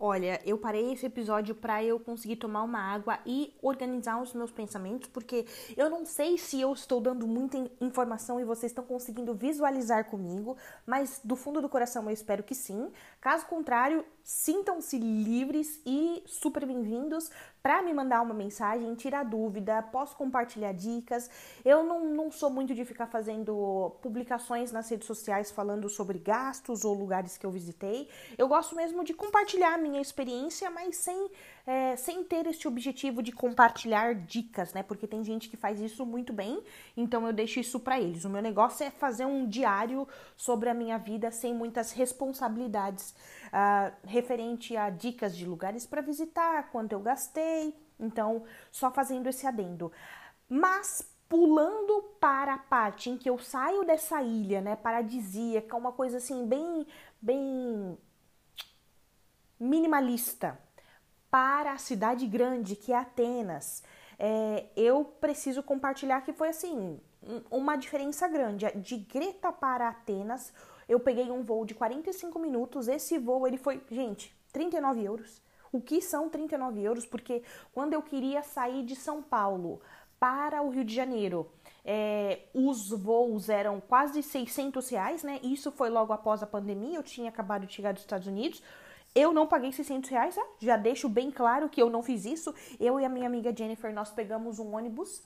[0.00, 4.52] Olha, eu parei esse episódio para eu conseguir tomar uma água e organizar os meus
[4.52, 5.44] pensamentos, porque
[5.76, 10.56] eu não sei se eu estou dando muita informação e vocês estão conseguindo visualizar comigo,
[10.86, 12.92] mas do fundo do coração eu espero que sim.
[13.20, 17.28] Caso contrário, sintam-se livres e super bem-vindos
[17.62, 21.30] para me mandar uma mensagem, tirar dúvida, posso compartilhar dicas.
[21.64, 26.84] Eu não, não sou muito de ficar fazendo publicações nas redes sociais falando sobre gastos
[26.84, 28.08] ou lugares que eu visitei.
[28.36, 31.30] Eu gosto mesmo de compartilhar a minha experiência, mas sem,
[31.68, 34.82] é, sem ter este objetivo de compartilhar dicas, né?
[34.82, 36.64] Porque tem gente que faz isso muito bem,
[36.96, 38.24] então eu deixo isso para eles.
[38.24, 43.14] O meu negócio é fazer um diário sobre a minha vida sem muitas responsabilidades
[43.48, 47.76] uh, referente a dicas de lugares para visitar, quanto eu gastei.
[48.00, 49.92] Então, só fazendo esse adendo.
[50.48, 56.16] Mas pulando para a parte em que eu saio dessa ilha, né, paradisíaca, uma coisa
[56.16, 56.86] assim bem
[57.20, 57.98] bem
[59.60, 60.58] minimalista,
[61.30, 63.82] para a cidade grande que é Atenas.
[64.18, 67.00] É, eu preciso compartilhar que foi assim
[67.50, 70.52] uma diferença grande de Greta para Atenas
[70.88, 72.88] eu peguei um voo de 45 minutos.
[72.88, 75.42] Esse voo, ele foi, gente, 39 euros.
[75.70, 77.04] O que são 39 euros?
[77.04, 77.42] Porque
[77.74, 79.82] quando eu queria sair de São Paulo
[80.18, 81.52] para o Rio de Janeiro,
[81.84, 85.38] é, os voos eram quase 600 reais, né?
[85.42, 86.96] Isso foi logo após a pandemia.
[86.96, 88.62] Eu tinha acabado de chegar dos Estados Unidos.
[89.18, 90.42] Eu não paguei 600 reais, né?
[90.60, 92.54] já deixo bem claro que eu não fiz isso.
[92.78, 95.22] Eu e a minha amiga Jennifer, nós pegamos um ônibus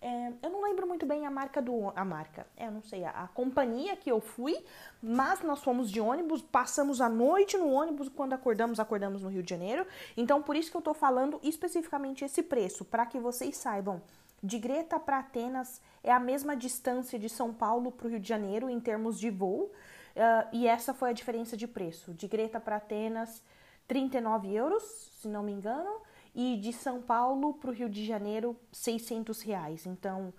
[0.00, 1.92] é, eu não lembro muito bem a marca do.
[1.96, 4.56] A marca, é, eu não sei, a, a, companhia que eu fui,
[5.02, 9.42] mas nós fomos de ônibus, passamos a noite no ônibus, quando acordamos, acordamos no Rio
[9.42, 9.86] de Janeiro.
[10.16, 14.02] Então, por isso que eu tô falando especificamente esse preço, para que vocês saibam.
[14.42, 18.28] De Greta para Atenas é a mesma distância de São Paulo para o Rio de
[18.28, 19.72] Janeiro em termos de voo,
[20.16, 22.12] uh, e essa foi a diferença de preço.
[22.12, 23.42] De Greta para Atenas,
[23.86, 24.82] 39 euros,
[25.20, 26.00] se não me engano
[26.36, 29.86] e de São Paulo para o Rio de Janeiro, 600 reais.
[29.86, 30.34] Então,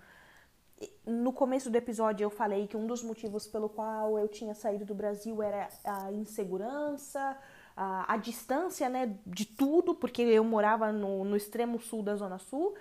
[1.04, 4.84] no começo do episódio eu falei que um dos motivos pelo qual eu tinha saído
[4.84, 7.36] do Brasil era a insegurança,
[7.76, 12.38] a, a distância né, de tudo, porque eu morava no, no extremo sul da Zona
[12.38, 12.76] Sul.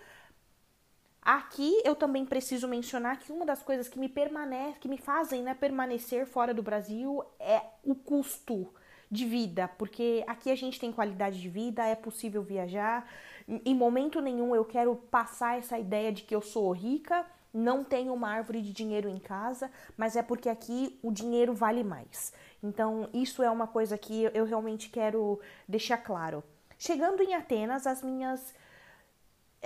[1.27, 5.43] Aqui eu também preciso mencionar que uma das coisas que me permanece, que me fazem
[5.43, 8.73] né, permanecer fora do Brasil é o custo
[9.11, 13.05] de vida, porque aqui a gente tem qualidade de vida, é possível viajar.
[13.45, 18.13] Em momento nenhum eu quero passar essa ideia de que eu sou rica, não tenho
[18.13, 22.31] uma árvore de dinheiro em casa, mas é porque aqui o dinheiro vale mais.
[22.63, 26.41] Então, isso é uma coisa que eu realmente quero deixar claro.
[26.79, 28.55] Chegando em Atenas, as minhas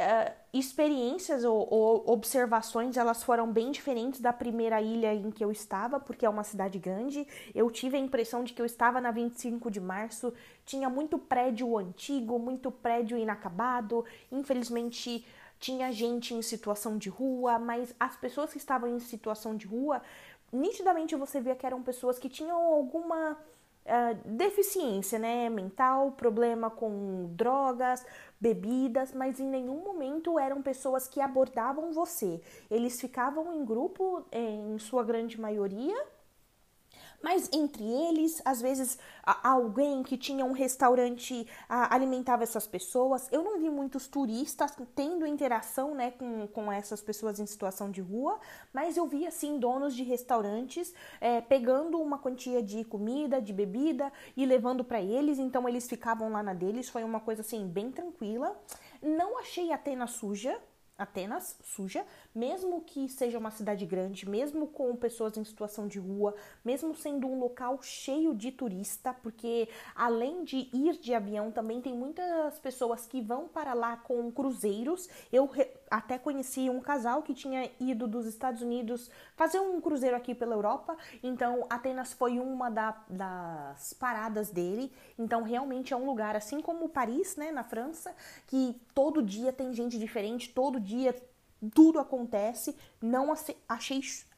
[0.02, 5.52] uh, experiências ou, ou, observações elas foram bem diferentes da primeira ilha em que eu
[5.52, 7.28] estava, porque é uma cidade grande.
[7.54, 10.34] Eu tive a impressão de que eu estava na 25 de março,
[10.66, 14.04] tinha muito prédio antigo, muito prédio inacabado.
[14.32, 15.26] Infelizmente,
[15.60, 20.02] tinha gente em situação de rua, mas as pessoas que estavam em situação de rua,
[20.52, 23.38] nitidamente você via que eram pessoas que tinham alguma
[23.84, 28.06] Uh, deficiência né, mental, problema com drogas,
[28.40, 32.40] bebidas, mas em nenhum momento eram pessoas que abordavam você.
[32.70, 35.98] Eles ficavam em grupo, em sua grande maioria,
[37.22, 38.98] Mas entre eles, às vezes,
[39.44, 43.28] alguém que tinha um restaurante alimentava essas pessoas.
[43.32, 48.02] Eu não vi muitos turistas tendo interação né, com, com essas pessoas em situação de
[48.02, 48.40] rua,
[48.74, 54.12] mas eu vi, assim, donos de restaurantes é, pegando uma quantia de comida, de bebida
[54.36, 55.38] e levando para eles.
[55.40, 56.90] Então, eles ficavam lá na deles.
[56.90, 58.60] Foi uma coisa, assim, bem tranquila.
[59.02, 60.60] Não achei Atenas suja,
[60.98, 66.34] Atenas suja, mesmo que seja uma cidade grande, mesmo com pessoas em situação de rua,
[66.64, 71.94] mesmo sendo um local cheio de turista, porque além de ir de avião, também tem
[71.94, 75.10] muitas pessoas que vão para lá com cruzeiros.
[75.32, 75.50] Eu
[75.90, 80.56] até conheci um casal que tinha ido dos Estados Unidos fazer um cruzeiro aqui pela
[80.56, 84.92] Europa, então Atenas foi uma da, das paradas dele.
[85.18, 88.16] Então realmente é um lugar, assim como Paris, né, na França,
[88.48, 91.14] que todo dia tem gente diferente, todo dia
[91.70, 92.76] tudo acontece.
[93.02, 93.58] Não achei,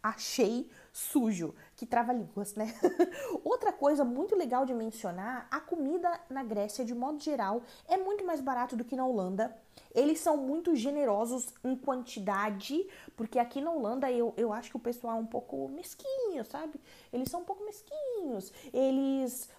[0.01, 2.73] achei sujo, que trava línguas, né?
[3.43, 8.23] Outra coisa muito legal de mencionar, a comida na Grécia, de modo geral, é muito
[8.23, 9.55] mais barato do que na Holanda.
[9.93, 14.79] Eles são muito generosos em quantidade, porque aqui na Holanda eu, eu acho que o
[14.79, 16.79] pessoal é um pouco mesquinho, sabe?
[17.11, 18.51] Eles são um pouco mesquinhos.
[18.71, 19.49] Eles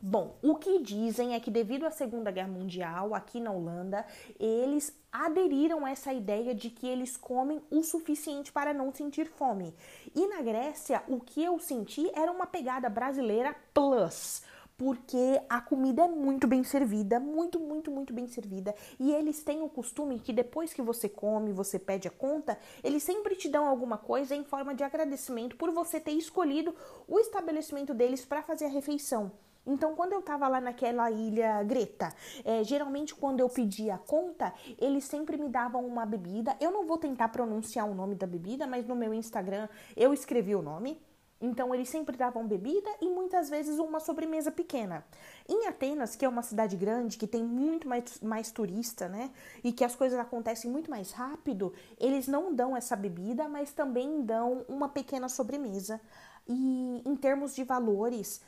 [0.00, 4.06] Bom, o que dizem é que devido à Segunda Guerra Mundial, aqui na Holanda,
[4.38, 9.74] eles aderiram a essa ideia de que eles comem o suficiente para não sentir fome.
[10.14, 14.42] E na Grécia, o que eu senti era uma pegada brasileira plus
[14.76, 18.72] porque a comida é muito bem servida, muito, muito, muito bem servida.
[19.00, 23.02] E eles têm o costume que depois que você come, você pede a conta, eles
[23.02, 26.72] sempre te dão alguma coisa em forma de agradecimento por você ter escolhido
[27.08, 29.32] o estabelecimento deles para fazer a refeição.
[29.68, 32.10] Então, quando eu tava lá naquela ilha Greta,
[32.42, 36.56] é, geralmente quando eu pedia a conta, eles sempre me davam uma bebida.
[36.58, 40.54] Eu não vou tentar pronunciar o nome da bebida, mas no meu Instagram eu escrevi
[40.54, 40.98] o nome.
[41.38, 45.04] Então, eles sempre davam bebida e muitas vezes uma sobremesa pequena.
[45.46, 49.30] Em Atenas, que é uma cidade grande, que tem muito mais, mais turista, né?
[49.62, 54.22] E que as coisas acontecem muito mais rápido, eles não dão essa bebida, mas também
[54.22, 56.00] dão uma pequena sobremesa.
[56.48, 58.40] E em termos de valores,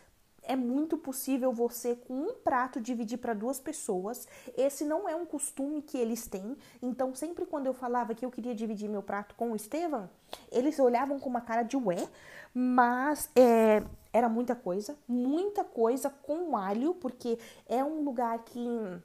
[0.43, 4.27] é muito possível você, com um prato, dividir para duas pessoas.
[4.57, 6.57] Esse não é um costume que eles têm.
[6.83, 10.09] Então, sempre quando eu falava que eu queria dividir meu prato com o Estevam,
[10.51, 12.09] eles olhavam com uma cara de ué,
[12.55, 19.01] mas é, era muita coisa, muita coisa com alho, porque é um lugar que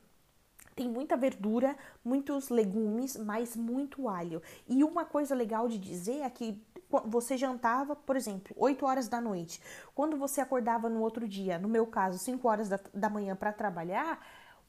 [0.76, 4.42] tem muita verdura, muitos legumes, mas muito alho.
[4.68, 6.62] E uma coisa legal de dizer é que
[7.06, 9.62] você jantava, por exemplo, 8 horas da noite.
[9.94, 13.52] Quando você acordava no outro dia, no meu caso, 5 horas da, da manhã para
[13.52, 14.26] trabalhar,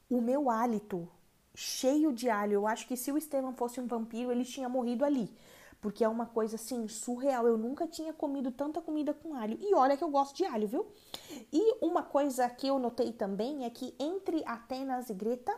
[0.09, 1.09] o meu hálito
[1.55, 2.53] cheio de alho.
[2.53, 5.35] Eu acho que se o Estevam fosse um vampiro, ele tinha morrido ali.
[5.81, 7.47] Porque é uma coisa assim surreal.
[7.47, 9.59] Eu nunca tinha comido tanta comida com alho.
[9.61, 10.87] E olha que eu gosto de alho, viu?
[11.53, 15.55] E uma coisa que eu notei também é que entre Atenas e Greta,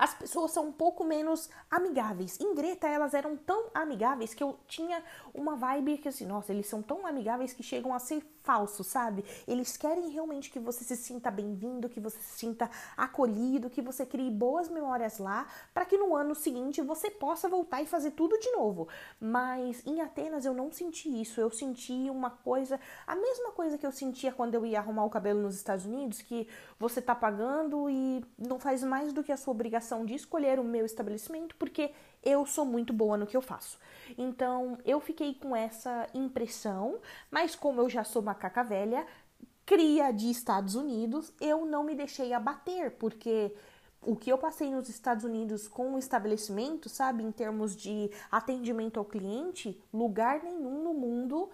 [0.00, 2.40] as pessoas são um pouco menos amigáveis.
[2.40, 6.66] Em Greta, elas eram tão amigáveis que eu tinha uma vibe que assim, nossa, eles
[6.66, 9.24] são tão amigáveis que chegam a ser falso, sabe?
[9.46, 14.06] Eles querem realmente que você se sinta bem-vindo, que você se sinta acolhido, que você
[14.06, 18.38] crie boas memórias lá, para que no ano seguinte você possa voltar e fazer tudo
[18.38, 18.88] de novo.
[19.20, 23.86] Mas em Atenas eu não senti isso, eu senti uma coisa, a mesma coisa que
[23.86, 26.48] eu sentia quando eu ia arrumar o cabelo nos Estados Unidos, que
[26.78, 30.64] você tá pagando e não faz mais do que a sua obrigação de escolher o
[30.64, 33.78] meu estabelecimento, porque eu sou muito boa no que eu faço.
[34.16, 36.98] Então eu fiquei com essa impressão,
[37.30, 39.06] mas como eu já sou macaca velha,
[39.64, 43.54] cria de Estados Unidos, eu não me deixei abater, porque
[44.02, 48.98] o que eu passei nos Estados Unidos com o estabelecimento, sabe, em termos de atendimento
[48.98, 51.50] ao cliente, lugar nenhum no mundo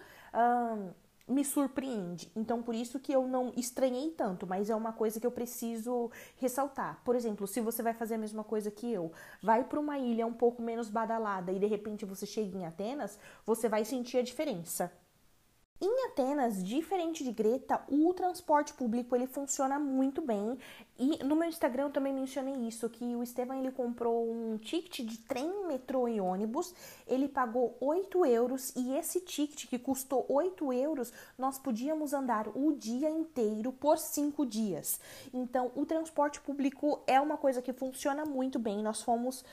[1.27, 2.31] me surpreende.
[2.35, 6.09] Então, por isso que eu não estranhei tanto, mas é uma coisa que eu preciso
[6.37, 7.01] ressaltar.
[7.03, 9.11] Por exemplo, se você vai fazer a mesma coisa que eu,
[9.41, 13.19] vai para uma ilha um pouco menos badalada e de repente você chega em Atenas,
[13.45, 14.91] você vai sentir a diferença.
[15.79, 20.57] Em Atenas, diferente de Greta, o transporte público ele funciona muito bem.
[20.97, 25.05] E no meu Instagram eu também mencionei isso, que o Estevam ele comprou um ticket
[25.05, 26.73] de trem, metrô e ônibus.
[27.05, 32.71] Ele pagou 8 euros e esse ticket que custou 8 euros, nós podíamos andar o
[32.71, 34.99] dia inteiro por 5 dias.
[35.31, 38.81] Então, o transporte público é uma coisa que funciona muito bem.
[38.81, 39.45] Nós fomos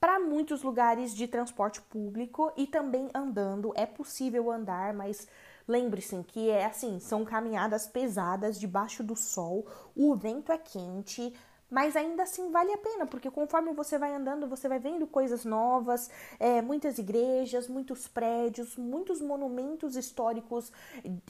[0.00, 3.72] para muitos lugares de transporte público e também andando.
[3.76, 5.28] É possível andar, mas
[5.68, 11.34] Lembre-se que é assim, são caminhadas pesadas debaixo do sol, o vento é quente,
[11.70, 15.44] mas ainda assim vale a pena, porque conforme você vai andando, você vai vendo coisas
[15.44, 20.72] novas, é, muitas igrejas, muitos prédios, muitos monumentos históricos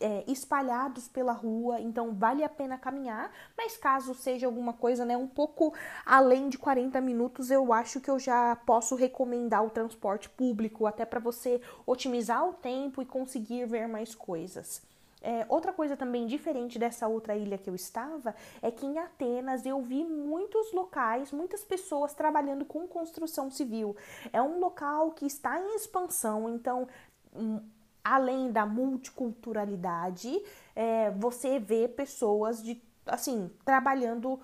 [0.00, 5.16] é, espalhados pela rua, então vale a pena caminhar, mas caso seja alguma coisa né,
[5.16, 5.74] um pouco
[6.06, 11.04] além de 40 minutos, eu acho que eu já posso recomendar o transporte público, até
[11.04, 14.86] para você otimizar o tempo e conseguir ver mais coisas.
[15.20, 19.66] É, outra coisa também diferente dessa outra ilha que eu estava é que em Atenas
[19.66, 23.96] eu vi muitos locais, muitas pessoas trabalhando com construção civil.
[24.32, 26.86] É um local que está em expansão, então,
[27.34, 27.60] hum,
[28.04, 30.40] além da multiculturalidade,
[30.74, 34.40] é, você vê pessoas de assim trabalhando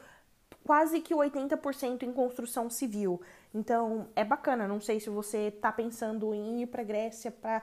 [0.64, 3.20] quase que 80% em construção civil.
[3.54, 4.66] Então é bacana.
[4.66, 7.62] Não sei se você está pensando em ir para Grécia para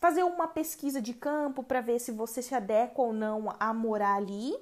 [0.00, 4.16] fazer uma pesquisa de campo para ver se você se adequa ou não a morar
[4.16, 4.56] ali.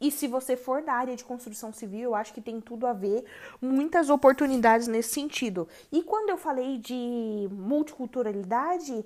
[0.00, 2.92] E se você for da área de construção civil, eu acho que tem tudo a
[2.92, 3.24] ver,
[3.60, 5.68] muitas oportunidades nesse sentido.
[5.92, 9.04] E quando eu falei de multiculturalidade,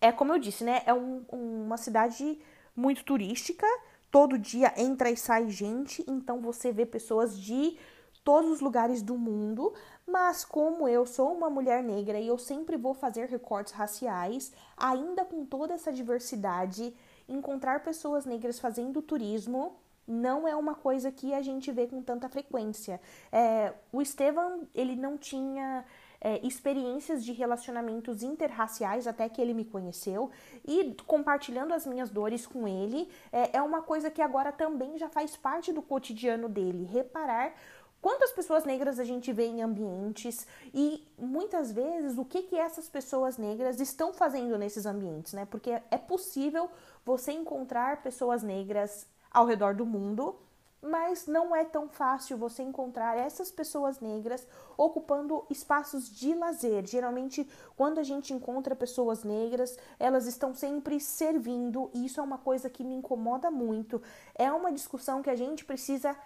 [0.00, 0.82] é como eu disse, né?
[0.86, 2.36] É um, uma cidade
[2.74, 3.66] muito turística,
[4.10, 7.78] todo dia entra e sai gente, então você vê pessoas de
[8.24, 9.72] todos os lugares do mundo,
[10.06, 15.24] mas como eu sou uma mulher negra e eu sempre vou fazer recortes raciais, ainda
[15.24, 16.94] com toda essa diversidade,
[17.28, 19.76] encontrar pessoas negras fazendo turismo
[20.06, 23.00] não é uma coisa que a gente vê com tanta frequência.
[23.30, 25.84] É, o Estevam, ele não tinha
[26.20, 30.30] é, experiências de relacionamentos interraciais até que ele me conheceu
[30.66, 35.08] e compartilhando as minhas dores com ele é, é uma coisa que agora também já
[35.08, 36.84] faz parte do cotidiano dele.
[36.84, 37.54] Reparar
[38.02, 40.44] Quantas pessoas negras a gente vê em ambientes
[40.74, 45.46] e muitas vezes o que que essas pessoas negras estão fazendo nesses ambientes, né?
[45.46, 46.68] Porque é possível
[47.04, 50.34] você encontrar pessoas negras ao redor do mundo,
[50.82, 54.44] mas não é tão fácil você encontrar essas pessoas negras
[54.76, 56.84] ocupando espaços de lazer.
[56.84, 62.38] Geralmente, quando a gente encontra pessoas negras, elas estão sempre servindo, e isso é uma
[62.38, 64.02] coisa que me incomoda muito.
[64.34, 66.16] É uma discussão que a gente precisa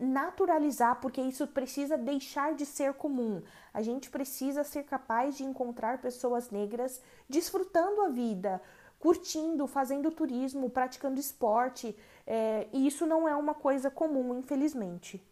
[0.00, 3.42] naturalizar, porque isso precisa deixar de ser comum.
[3.72, 8.60] A gente precisa ser capaz de encontrar pessoas negras desfrutando a vida,
[8.98, 11.96] curtindo, fazendo turismo, praticando esporte.
[12.26, 15.22] É, e isso não é uma coisa comum, infelizmente.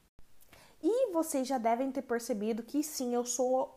[0.83, 3.76] E vocês já devem ter percebido que sim, eu sou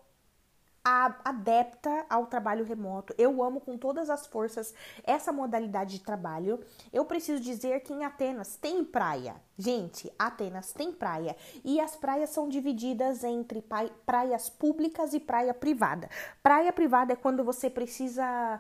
[1.24, 3.14] adepta ao trabalho remoto.
[3.18, 4.74] Eu amo com todas as forças
[5.04, 6.60] essa modalidade de trabalho.
[6.92, 9.36] Eu preciso dizer que em Atenas tem praia.
[9.58, 11.36] Gente, Atenas tem praia.
[11.64, 13.64] E as praias são divididas entre
[14.06, 16.10] praias públicas e praia privada.
[16.42, 18.60] Praia privada é quando você precisa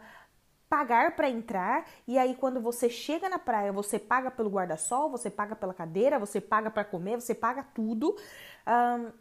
[0.69, 5.27] pagar para entrar e aí quando você chega na praia você paga pelo guarda-sol, você
[5.27, 8.15] paga pela cadeira, você paga para comer, você paga tudo.
[8.67, 9.11] Um,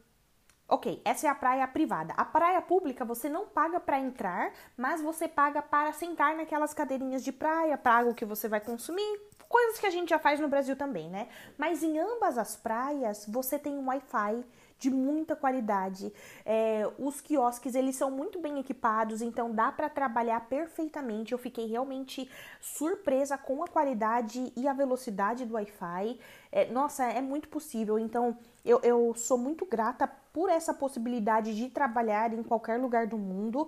[0.71, 2.13] Ok, essa é a praia privada.
[2.15, 7.25] A praia pública você não paga para entrar, mas você paga para sentar naquelas cadeirinhas
[7.25, 10.47] de praia, paga o que você vai consumir, coisas que a gente já faz no
[10.47, 11.29] Brasil também, né?
[11.57, 14.45] Mas em ambas as praias você tem um Wi-Fi
[14.79, 16.13] de muita qualidade.
[16.45, 21.33] É, os quiosques eles são muito bem equipados, então dá para trabalhar perfeitamente.
[21.33, 26.21] Eu fiquei realmente surpresa com a qualidade e a velocidade do Wi-Fi.
[26.53, 27.99] É, nossa, é muito possível.
[27.99, 30.07] Então eu, eu sou muito grata
[30.39, 33.67] por essa possibilidade de trabalhar em qualquer lugar do mundo.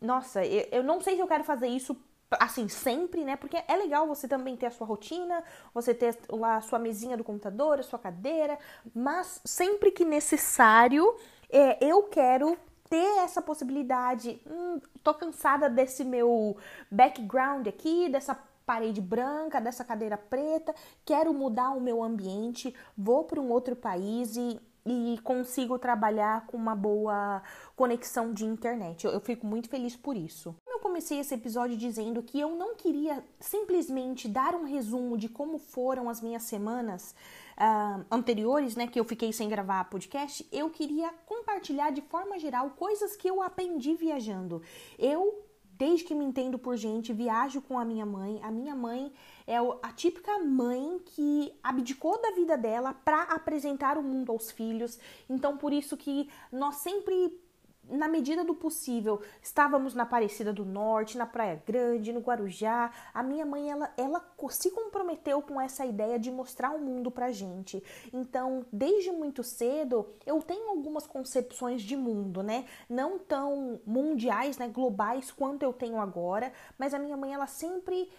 [0.00, 1.96] Nossa, eu, eu não sei se eu quero fazer isso
[2.40, 3.36] assim, sempre, né?
[3.36, 7.16] Porque é legal você também ter a sua rotina, você ter lá a sua mesinha
[7.16, 8.58] do computador, a sua cadeira,
[8.92, 11.14] mas sempre que necessário,
[11.48, 12.58] é, eu quero
[12.90, 14.42] ter essa possibilidade.
[14.50, 16.56] Hum, tô cansada desse meu
[16.90, 18.36] background aqui, dessa
[18.66, 20.74] parede branca, dessa cadeira preta,
[21.04, 26.56] quero mudar o meu ambiente, vou para um outro país e e consigo trabalhar com
[26.56, 27.42] uma boa
[27.76, 29.04] conexão de internet.
[29.04, 30.54] Eu, eu, fico muito feliz por isso.
[30.66, 35.58] Eu comecei esse episódio dizendo que eu não queria simplesmente dar um resumo de como
[35.58, 37.14] foram as minhas semanas
[37.56, 40.46] uh, anteriores, né, que eu fiquei sem gravar podcast.
[40.50, 44.62] Eu queria compartilhar de forma geral coisas que eu aprendi viajando.
[44.98, 45.44] Eu
[45.82, 48.38] Desde que me entendo por gente, viajo com a minha mãe.
[48.40, 49.12] A minha mãe
[49.48, 54.96] é a típica mãe que abdicou da vida dela para apresentar o mundo aos filhos.
[55.28, 57.36] Então, por isso que nós sempre
[57.88, 62.90] na medida do possível, estávamos na Aparecida do Norte, na Praia Grande, no Guarujá.
[63.12, 67.32] A minha mãe, ela, ela se comprometeu com essa ideia de mostrar o mundo pra
[67.32, 67.82] gente.
[68.12, 72.66] Então, desde muito cedo, eu tenho algumas concepções de mundo, né?
[72.88, 78.10] Não tão mundiais, né, globais quanto eu tenho agora, mas a minha mãe, ela sempre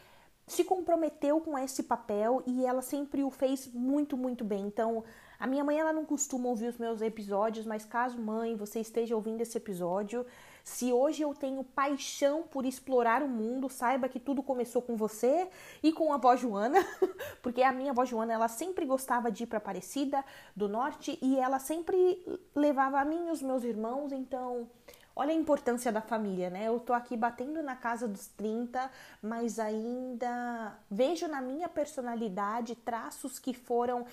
[0.45, 4.65] se comprometeu com esse papel e ela sempre o fez muito, muito bem.
[4.65, 5.03] Então,
[5.39, 9.15] a minha mãe ela não costuma ouvir os meus episódios, mas caso mãe, você esteja
[9.15, 10.25] ouvindo esse episódio,
[10.63, 15.49] se hoje eu tenho paixão por explorar o mundo, saiba que tudo começou com você
[15.81, 16.79] e com a avó Joana,
[17.43, 20.23] porque a minha avó Joana, ela sempre gostava de ir para Aparecida
[20.55, 22.23] do Norte e ela sempre
[22.55, 24.69] levava a mim e os meus irmãos, então
[25.15, 26.67] Olha a importância da família, né?
[26.67, 28.89] Eu tô aqui batendo na casa dos 30,
[29.21, 34.07] mas ainda vejo na minha personalidade traços que foram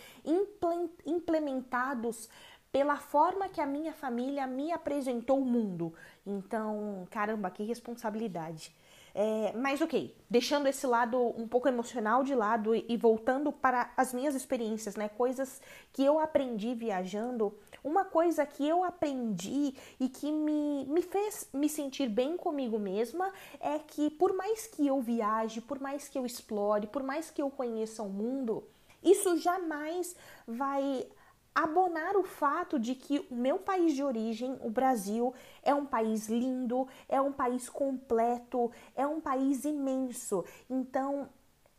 [1.06, 2.28] implementados
[2.70, 5.92] pela forma que a minha família me apresentou o mundo.
[6.24, 8.74] Então, caramba, que responsabilidade.
[9.14, 14.12] É, mas ok, deixando esse lado um pouco emocional de lado e voltando para as
[14.12, 15.08] minhas experiências, né?
[15.08, 15.60] Coisas
[15.92, 17.54] que eu aprendi viajando.
[17.82, 23.32] Uma coisa que eu aprendi e que me, me fez me sentir bem comigo mesma
[23.58, 27.42] é que por mais que eu viaje, por mais que eu explore, por mais que
[27.42, 28.64] eu conheça o mundo,
[29.02, 30.14] isso jamais
[30.46, 31.06] vai
[31.54, 36.28] abonar o fato de que o meu país de origem, o Brasil, é um país
[36.28, 40.44] lindo, é um país completo, é um país imenso.
[40.68, 41.28] Então,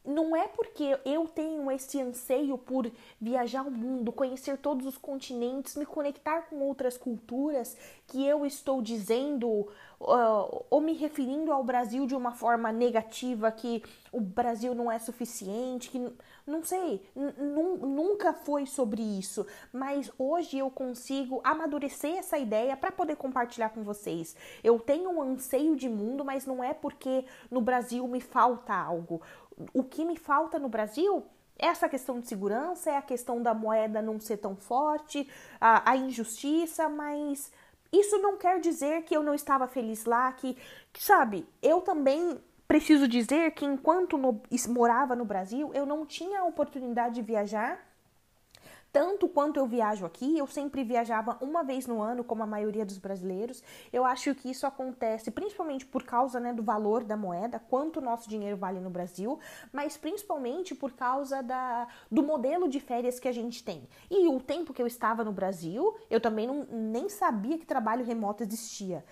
[0.03, 5.75] não é porque eu tenho esse anseio por viajar o mundo, conhecer todos os continentes,
[5.75, 12.07] me conectar com outras culturas, que eu estou dizendo uh, ou me referindo ao Brasil
[12.07, 16.11] de uma forma negativa, que o Brasil não é suficiente, que
[16.51, 23.15] não sei, nunca foi sobre isso, mas hoje eu consigo amadurecer essa ideia para poder
[23.15, 24.35] compartilhar com vocês.
[24.63, 29.21] Eu tenho um anseio de mundo, mas não é porque no Brasil me falta algo
[29.73, 31.25] o que me falta no Brasil
[31.57, 35.29] é essa questão de segurança, é a questão da moeda não ser tão forte,
[35.59, 37.51] a, a injustiça, mas
[37.91, 40.57] isso não quer dizer que eu não estava feliz lá, que,
[40.91, 42.39] que sabe, eu também
[42.71, 47.85] preciso dizer que enquanto no, morava no Brasil, eu não tinha a oportunidade de viajar
[48.91, 52.85] tanto quanto eu viajo aqui, eu sempre viajava uma vez no ano, como a maioria
[52.85, 53.63] dos brasileiros.
[53.91, 58.01] Eu acho que isso acontece principalmente por causa né, do valor da moeda, quanto o
[58.01, 59.39] nosso dinheiro vale no Brasil,
[59.71, 63.87] mas principalmente por causa da, do modelo de férias que a gente tem.
[64.09, 68.03] E o tempo que eu estava no Brasil, eu também não, nem sabia que trabalho
[68.03, 69.05] remoto existia.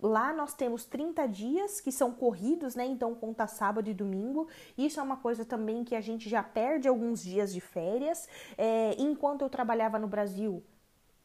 [0.00, 2.84] Lá nós temos 30 dias que são corridos, né?
[2.84, 4.48] Então conta sábado e domingo.
[4.76, 8.28] Isso é uma coisa também que a gente já perde alguns dias de férias.
[8.58, 10.62] É, enquanto eu trabalhava no Brasil,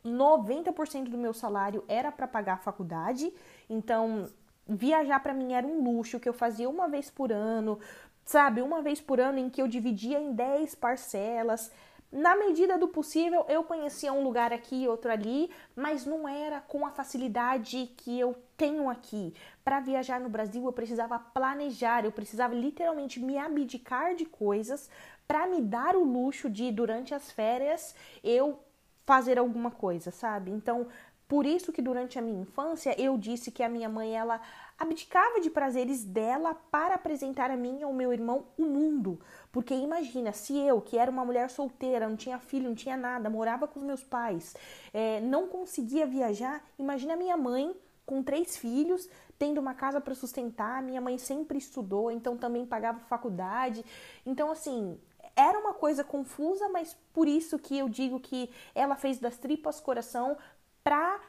[0.05, 3.33] 90% do meu salário era para pagar a faculdade.
[3.69, 4.29] Então
[4.67, 7.79] viajar para mim era um luxo que eu fazia uma vez por ano,
[8.23, 8.61] sabe?
[8.61, 11.71] Uma vez por ano em que eu dividia em 10 parcelas
[12.11, 16.59] na medida do possível, eu conhecia um lugar aqui e outro ali, mas não era
[16.59, 19.33] com a facilidade que eu tenho aqui.
[19.63, 24.89] Para viajar no Brasil, eu precisava planejar, eu precisava literalmente me abdicar de coisas
[25.25, 28.59] para me dar o luxo de, durante as férias, eu
[29.05, 30.51] fazer alguma coisa, sabe?
[30.51, 30.87] Então,
[31.31, 34.41] por isso que durante a minha infância eu disse que a minha mãe ela
[34.81, 39.19] abdicava de prazeres dela para apresentar a mim e ao meu irmão o mundo.
[39.51, 43.29] Porque imagina, se eu, que era uma mulher solteira, não tinha filho, não tinha nada,
[43.29, 44.55] morava com os meus pais,
[44.93, 47.75] é, não conseguia viajar, imagina minha mãe
[48.05, 49.07] com três filhos,
[49.37, 53.85] tendo uma casa para sustentar, minha mãe sempre estudou, então também pagava faculdade.
[54.25, 54.99] Então, assim,
[55.35, 59.79] era uma coisa confusa, mas por isso que eu digo que ela fez das tripas
[59.79, 60.37] coração
[60.83, 61.19] para,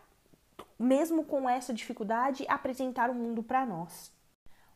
[0.79, 4.13] mesmo com essa dificuldade, apresentar o mundo para nós.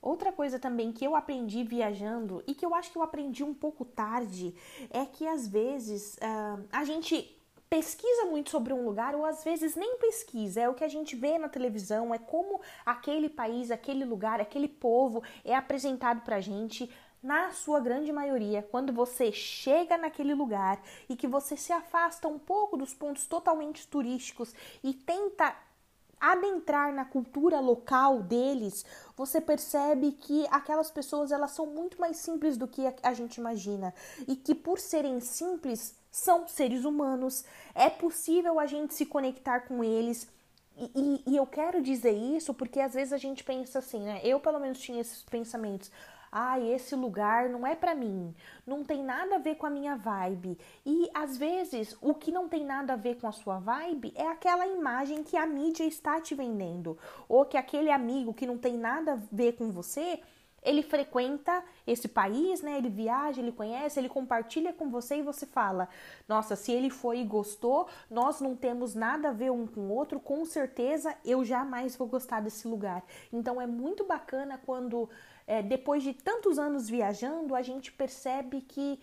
[0.01, 3.53] Outra coisa também que eu aprendi viajando e que eu acho que eu aprendi um
[3.53, 4.55] pouco tarde
[4.91, 7.37] é que às vezes uh, a gente
[7.69, 11.17] pesquisa muito sobre um lugar ou às vezes nem pesquisa, é o que a gente
[11.17, 16.89] vê na televisão, é como aquele país, aquele lugar, aquele povo é apresentado pra gente.
[17.23, 22.39] Na sua grande maioria, quando você chega naquele lugar e que você se afasta um
[22.39, 25.53] pouco dos pontos totalmente turísticos e tenta
[26.21, 28.85] adentrar na cultura local deles,
[29.17, 33.95] você percebe que aquelas pessoas elas são muito mais simples do que a gente imagina
[34.27, 37.45] e que por serem simples são seres humanos.
[37.75, 40.29] É possível a gente se conectar com eles.
[40.77, 44.21] E, e, e eu quero dizer isso porque às vezes a gente pensa assim, né?
[44.23, 45.91] Eu pelo menos tinha esses pensamentos
[46.39, 48.35] ah, esse lugar não é para mim,
[48.67, 50.59] não tem nada a ver com a minha vibe.
[50.85, 54.27] E às vezes o que não tem nada a ver com a sua vibe é
[54.27, 58.77] aquela imagem que a mídia está te vendendo, ou que aquele amigo que não tem
[58.77, 60.21] nada a ver com você
[60.67, 62.77] ele frequenta esse país, né?
[62.77, 65.89] Ele viaja, ele conhece, ele compartilha com você e você fala:
[66.29, 69.93] "Nossa, se ele foi e gostou, nós não temos nada a ver um com o
[69.93, 73.05] outro, com certeza eu jamais vou gostar desse lugar".
[73.33, 75.09] Então é muito bacana quando
[75.47, 78.99] é, depois de tantos anos viajando, a gente percebe que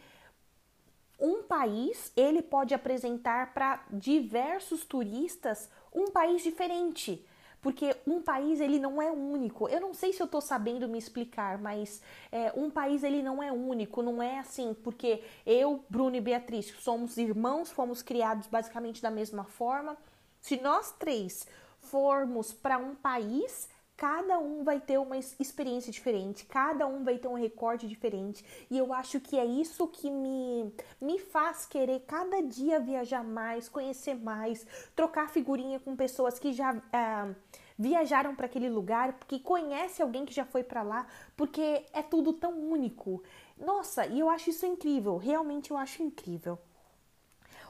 [1.19, 7.25] um país ele pode apresentar para diversos turistas um país diferente
[7.63, 9.69] porque um país ele não é único.
[9.69, 13.41] Eu não sei se eu estou sabendo me explicar, mas é, um país ele não
[13.41, 19.01] é único, não é assim, porque eu, Bruno e Beatriz, somos irmãos, fomos criados basicamente
[19.01, 19.95] da mesma forma.
[20.41, 21.47] Se nós três
[21.79, 27.27] formos para um país, cada um vai ter uma experiência diferente, cada um vai ter
[27.27, 32.41] um recorte diferente, e eu acho que é isso que me, me faz querer cada
[32.41, 34.65] dia viajar mais, conhecer mais,
[34.95, 37.33] trocar figurinha com pessoas que já ah,
[37.77, 42.33] viajaram para aquele lugar, que conhece alguém que já foi para lá, porque é tudo
[42.33, 43.23] tão único.
[43.57, 46.57] Nossa, e eu acho isso incrível, realmente eu acho incrível.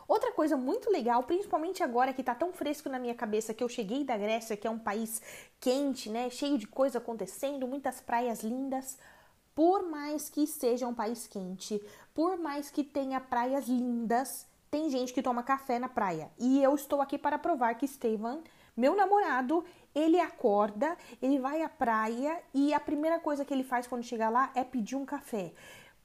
[0.08, 3.70] Outra coisa muito legal, principalmente agora que tá tão fresco na minha cabeça que eu
[3.70, 5.22] cheguei da Grécia, que é um país
[5.60, 8.98] quente, né, cheio de coisa acontecendo, muitas praias lindas.
[9.56, 11.82] Por mais que seja um país quente,
[12.14, 16.32] por mais que tenha praias lindas, tem gente que toma café na praia.
[16.40, 18.42] E eu estou aqui para provar que Estevan,
[18.76, 23.86] meu namorado, ele acorda, ele vai à praia e a primeira coisa que ele faz
[23.86, 25.54] quando chegar lá é pedir um café.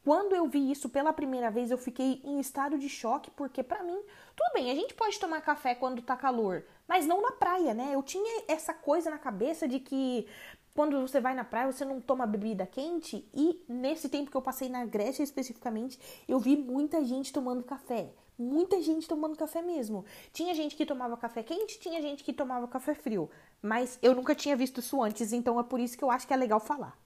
[0.09, 3.82] Quando eu vi isso pela primeira vez, eu fiquei em estado de choque, porque para
[3.82, 4.00] mim,
[4.34, 7.90] tudo bem, a gente pode tomar café quando tá calor, mas não na praia, né?
[7.92, 10.26] Eu tinha essa coisa na cabeça de que
[10.74, 14.40] quando você vai na praia, você não toma bebida quente, e nesse tempo que eu
[14.40, 18.11] passei na Grécia especificamente, eu vi muita gente tomando café.
[18.38, 20.06] Muita gente tomando café mesmo.
[20.32, 23.28] Tinha gente que tomava café quente, tinha gente que tomava café frio.
[23.61, 26.32] Mas eu nunca tinha visto isso antes, então é por isso que eu acho que
[26.32, 26.98] é legal falar.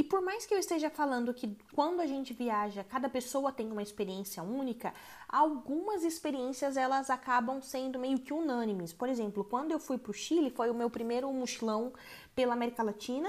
[0.00, 3.70] E por mais que eu esteja falando que quando a gente viaja, cada pessoa tem
[3.70, 4.94] uma experiência única,
[5.28, 8.94] algumas experiências elas acabam sendo meio que unânimes.
[8.94, 11.92] Por exemplo, quando eu fui para o Chile, foi o meu primeiro mochilão
[12.34, 13.28] pela América Latina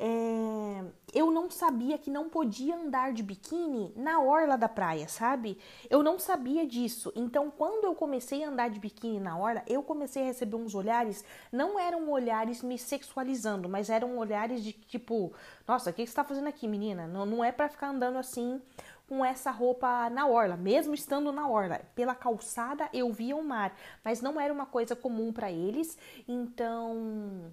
[0.00, 5.58] é, eu não sabia que não podia andar de biquíni na orla da praia, sabe?
[5.90, 7.12] Eu não sabia disso.
[7.16, 10.74] Então, quando eu comecei a andar de biquíni na orla, eu comecei a receber uns
[10.74, 15.32] olhares, não eram olhares me sexualizando, mas eram olhares de tipo,
[15.66, 17.08] nossa, o que você tá fazendo aqui, menina?
[17.08, 18.62] Não, não é para ficar andando assim
[19.08, 21.80] com essa roupa na orla, mesmo estando na orla.
[21.94, 23.74] Pela calçada eu via o mar,
[24.04, 25.98] mas não era uma coisa comum para eles.
[26.28, 27.50] Então,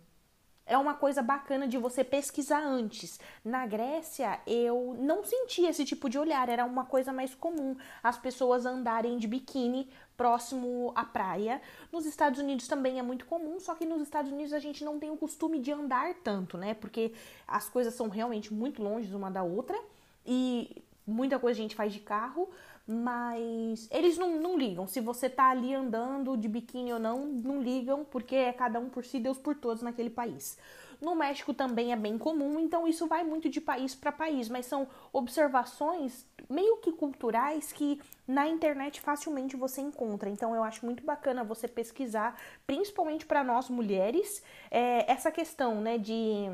[0.65, 3.19] é uma coisa bacana de você pesquisar antes.
[3.43, 8.17] Na Grécia, eu não sentia esse tipo de olhar, era uma coisa mais comum as
[8.17, 9.87] pessoas andarem de biquíni
[10.17, 11.61] próximo à praia.
[11.91, 14.97] Nos Estados Unidos também é muito comum, só que nos Estados Unidos a gente não
[14.97, 16.73] tem o costume de andar tanto, né?
[16.73, 17.13] Porque
[17.47, 19.77] as coisas são realmente muito longe uma da outra
[20.25, 22.49] e muita coisa a gente faz de carro,
[22.87, 24.87] mas eles não, não ligam.
[24.87, 28.89] Se você tá ali andando de biquíni ou não, não ligam, porque é cada um
[28.89, 30.57] por si, Deus por todos naquele país.
[31.01, 34.65] No México também é bem comum, então isso vai muito de país para país, mas
[34.65, 40.29] são observações meio que culturais que na internet facilmente você encontra.
[40.29, 45.97] Então eu acho muito bacana você pesquisar, principalmente para nós mulheres, é, essa questão né,
[45.97, 46.49] de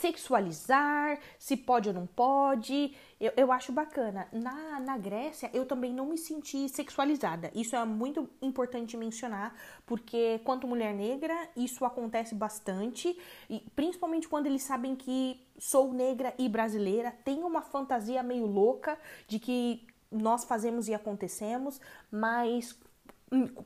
[0.00, 2.94] sexualizar, se pode ou não pode.
[3.18, 4.28] Eu, eu acho bacana.
[4.32, 7.50] Na, na Grécia, eu também não me senti sexualizada.
[7.54, 9.54] Isso é muito importante mencionar,
[9.86, 13.18] porque quanto mulher negra, isso acontece bastante,
[13.48, 18.98] e principalmente quando eles sabem que sou negra e brasileira, tem uma fantasia meio louca
[19.26, 21.80] de que nós fazemos e acontecemos,
[22.10, 22.78] mas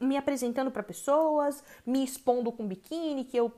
[0.01, 3.53] me apresentando para pessoas, me expondo com biquíni, que eu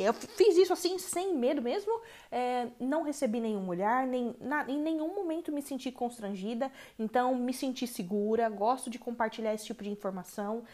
[0.00, 2.00] eu fiz isso assim, sem medo mesmo.
[2.30, 6.70] É, não recebi nenhum olhar, nem, na, em nenhum momento me senti constrangida.
[6.98, 8.48] Então, me senti segura.
[8.48, 10.64] Gosto de compartilhar esse tipo de informação.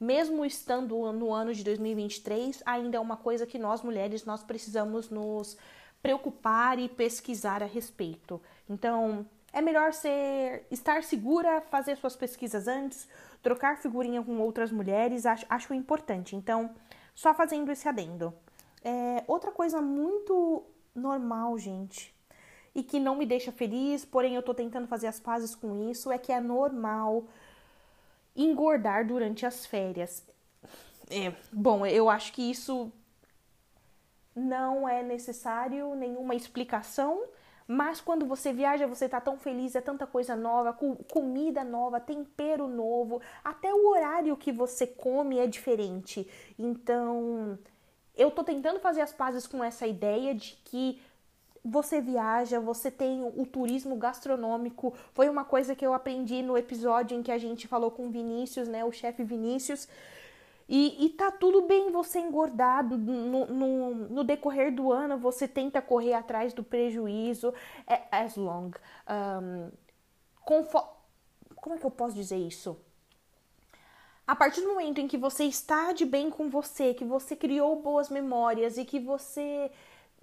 [0.00, 5.10] Mesmo estando no ano de 2023, ainda é uma coisa que nós mulheres nós precisamos
[5.10, 5.56] nos
[6.00, 8.40] preocupar e pesquisar a respeito.
[8.70, 13.08] Então, é melhor ser estar segura, fazer suas pesquisas antes,
[13.42, 16.36] trocar figurinha com outras mulheres, acho, acho importante.
[16.36, 16.70] Então,
[17.14, 18.32] só fazendo esse adendo.
[18.84, 20.64] É, outra coisa muito
[20.94, 22.14] normal, gente,
[22.74, 26.12] e que não me deixa feliz, porém eu tô tentando fazer as pazes com isso,
[26.12, 27.24] é que é normal
[28.36, 30.24] engordar durante as férias.
[31.10, 32.92] É, bom, eu acho que isso
[34.34, 37.22] não é necessário nenhuma explicação,
[37.66, 42.66] mas quando você viaja, você tá tão feliz, é tanta coisa nova, comida nova, tempero
[42.66, 46.26] novo, até o horário que você come é diferente.
[46.58, 47.58] Então,
[48.18, 51.00] eu tô tentando fazer as pazes com essa ideia de que
[51.64, 54.94] você viaja, você tem o turismo gastronômico.
[55.14, 58.68] Foi uma coisa que eu aprendi no episódio em que a gente falou com Vinícius,
[58.68, 59.88] né, o chefe Vinícius.
[60.68, 62.98] E, e tá tudo bem você engordado.
[62.98, 67.54] No, no, no, decorrer do ano, você tenta correr atrás do prejuízo.
[67.86, 68.70] É, as long.
[69.08, 69.70] Um,
[71.56, 72.76] como é que eu posso dizer isso?
[74.28, 77.80] A partir do momento em que você está de bem com você, que você criou
[77.80, 79.70] boas memórias e que você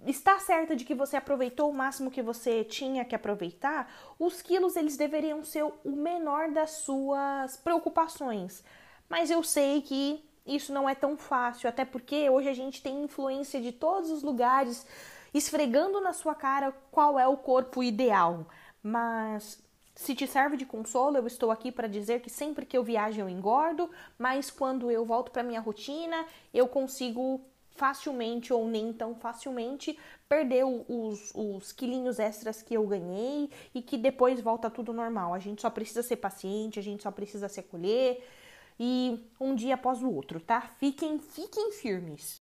[0.06, 4.76] está certa de que você aproveitou o máximo que você tinha que aproveitar, os quilos
[4.76, 8.62] eles deveriam ser o menor das suas preocupações.
[9.08, 13.02] Mas eu sei que isso não é tão fácil, até porque hoje a gente tem
[13.02, 14.86] influência de todos os lugares
[15.34, 18.46] esfregando na sua cara qual é o corpo ideal.
[18.80, 19.65] Mas
[19.96, 23.18] se te serve de consolo, eu estou aqui para dizer que sempre que eu viajo
[23.18, 27.40] eu engordo, mas quando eu volto para minha rotina, eu consigo
[27.70, 33.96] facilmente ou nem tão facilmente perder os, os quilinhos extras que eu ganhei e que
[33.96, 35.32] depois volta tudo normal.
[35.32, 38.22] A gente só precisa ser paciente, a gente só precisa se acolher
[38.78, 40.60] e um dia após o outro, tá?
[40.60, 42.45] Fiquem, fiquem firmes.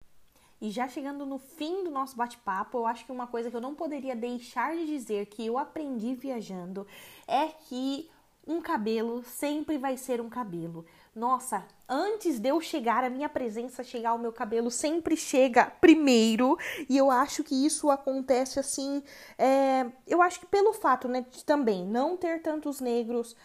[0.61, 3.61] E já chegando no fim do nosso bate-papo, eu acho que uma coisa que eu
[3.61, 6.87] não poderia deixar de dizer que eu aprendi viajando
[7.27, 8.11] é que
[8.49, 10.87] um cabelo sempre vai ser um cabelo.
[11.15, 16.57] Nossa, antes de eu chegar, a minha presença chegar, o meu cabelo sempre chega primeiro.
[16.89, 19.03] E eu acho que isso acontece assim.
[19.37, 23.37] É, eu acho que pelo fato, né, de também não ter tantos negros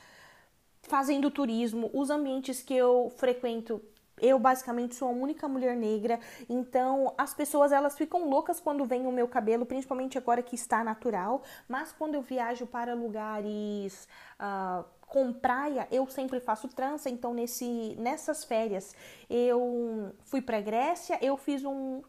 [0.83, 3.81] fazendo turismo, os ambientes que eu frequento
[4.21, 9.07] eu basicamente sou a única mulher negra, então as pessoas elas ficam loucas quando veem
[9.07, 11.41] o meu cabelo, principalmente agora que está natural.
[11.67, 14.07] Mas quando eu viajo para lugares
[14.39, 17.09] uh, com praia, eu sempre faço trança.
[17.09, 18.95] Então nesse nessas férias
[19.29, 22.01] eu fui para Grécia, eu fiz um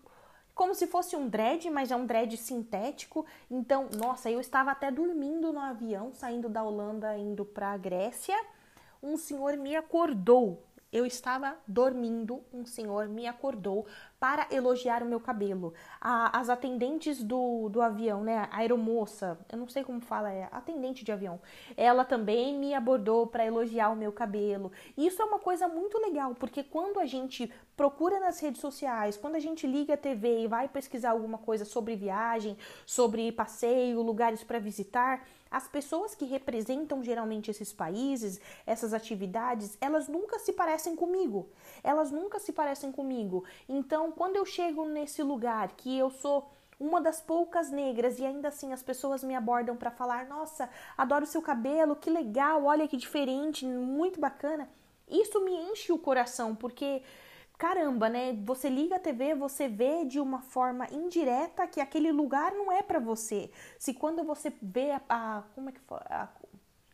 [0.55, 3.27] como se fosse um dread, mas é um dread sintético.
[3.51, 8.37] Então, nossa, eu estava até dormindo no avião, saindo da Holanda, indo para a Grécia
[9.05, 10.65] um senhor me acordou.
[10.95, 13.85] Eu estava dormindo, um senhor me acordou
[14.21, 15.75] para elogiar o meu cabelo.
[16.01, 20.49] A, as atendentes do, do avião, né, a aeromoça, eu não sei como fala, é
[20.53, 21.41] atendente de avião,
[21.77, 24.71] ela também me abordou para elogiar o meu cabelo.
[24.97, 29.17] E isso é uma coisa muito legal, porque quando a gente procura nas redes sociais,
[29.17, 34.01] quando a gente liga a TV e vai pesquisar alguma coisa sobre viagem, sobre passeio,
[34.01, 40.53] lugares para visitar, as pessoas que representam geralmente esses países, essas atividades, elas nunca se
[40.53, 41.49] parecem comigo.
[41.85, 43.45] Elas nunca se parecem comigo.
[43.69, 46.51] Então, quando eu chego nesse lugar que eu sou
[46.81, 51.25] uma das poucas negras e ainda assim as pessoas me abordam para falar: "Nossa, adoro
[51.25, 54.69] seu cabelo, que legal, olha que diferente, muito bacana".
[55.09, 57.01] Isso me enche o coração, porque
[57.59, 58.37] caramba, né?
[58.45, 62.83] Você liga a TV, você vê de uma forma indireta que aquele lugar não é
[62.83, 63.51] para você.
[63.79, 66.29] Se quando você vê a, a como é que foi, a,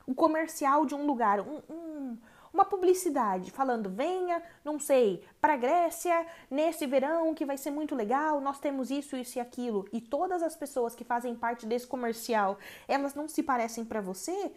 [0.06, 2.18] o comercial de um lugar, um, um,
[2.52, 8.40] uma publicidade falando venha, não sei, para Grécia nesse verão que vai ser muito legal,
[8.40, 12.58] nós temos isso, isso e aquilo, e todas as pessoas que fazem parte desse comercial,
[12.88, 14.52] elas não se parecem para você,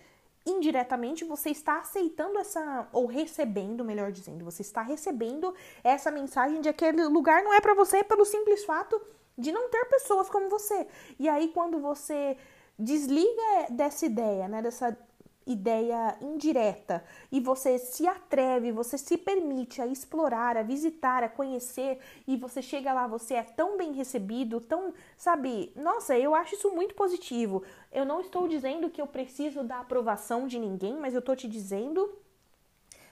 [0.45, 6.73] indiretamente você está aceitando essa ou recebendo, melhor dizendo, você está recebendo essa mensagem de
[6.73, 9.01] que aquele lugar não é para você pelo simples fato
[9.37, 10.87] de não ter pessoas como você.
[11.17, 12.37] E aí quando você
[12.77, 14.97] desliga dessa ideia, né, dessa
[15.45, 21.99] ideia indireta e você se atreve, você se permite a explorar, a visitar, a conhecer
[22.27, 26.71] e você chega lá, você é tão bem recebido, tão, sabe, nossa, eu acho isso
[26.71, 27.63] muito positivo.
[27.91, 31.47] Eu não estou dizendo que eu preciso da aprovação de ninguém, mas eu estou te
[31.47, 32.17] dizendo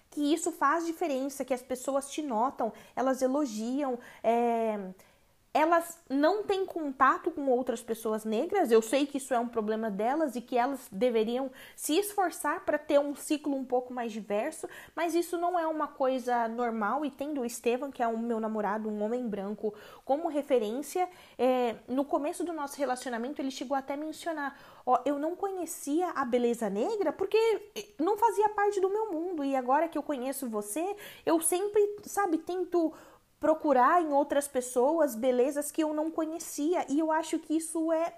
[0.10, 4.78] que isso faz diferença, que as pessoas te notam, elas elogiam, é
[5.54, 8.72] elas não têm contato com outras pessoas negras.
[8.72, 12.78] Eu sei que isso é um problema delas e que elas deveriam se esforçar para
[12.78, 17.04] ter um ciclo um pouco mais diverso, mas isso não é uma coisa normal.
[17.04, 19.74] E tendo o Estevam, que é o meu namorado, um homem branco,
[20.06, 25.20] como referência, é, no começo do nosso relacionamento ele chegou até a mencionar: Ó, eu
[25.20, 27.38] não conhecia a beleza negra porque
[28.00, 30.96] não fazia parte do meu mundo e agora que eu conheço você,
[31.26, 32.94] eu sempre, sabe, tento
[33.42, 36.86] procurar em outras pessoas belezas que eu não conhecia.
[36.88, 38.14] E eu acho que isso é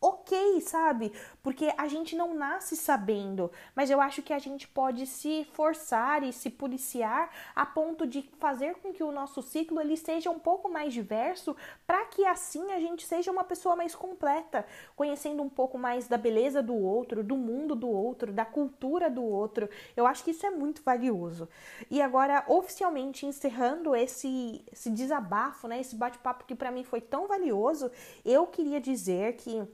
[0.00, 1.12] ok, sabe?
[1.42, 6.22] Porque a gente não nasce sabendo, mas eu acho que a gente pode se forçar
[6.22, 10.38] e se policiar a ponto de fazer com que o nosso ciclo ele seja um
[10.38, 11.54] pouco mais diverso,
[11.86, 14.64] para que assim a gente seja uma pessoa mais completa,
[14.96, 19.22] conhecendo um pouco mais da beleza do outro, do mundo do outro, da cultura do
[19.22, 19.68] outro.
[19.94, 21.48] Eu acho que isso é muito valioso.
[21.90, 27.26] E agora, oficialmente encerrando esse, esse desabafo, né, esse bate-papo que para mim foi tão
[27.26, 27.90] valioso,
[28.24, 29.68] eu queria dizer que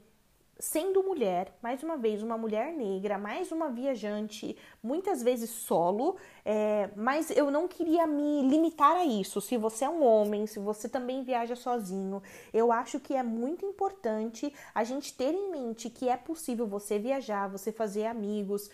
[0.59, 6.89] sendo mulher, mais uma vez, uma mulher negra, mais uma viajante, muitas vezes solo, é,
[6.95, 9.39] mas eu não queria me limitar a isso.
[9.39, 12.21] Se você é um homem, se você também viaja sozinho,
[12.53, 16.97] eu acho que é muito importante a gente ter em mente que é possível você
[16.97, 18.69] viajar, você fazer amigos,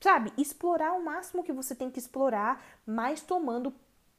[0.00, 0.32] sabe?
[0.38, 3.72] Explorar o máximo que você tem que explorar, mas tomando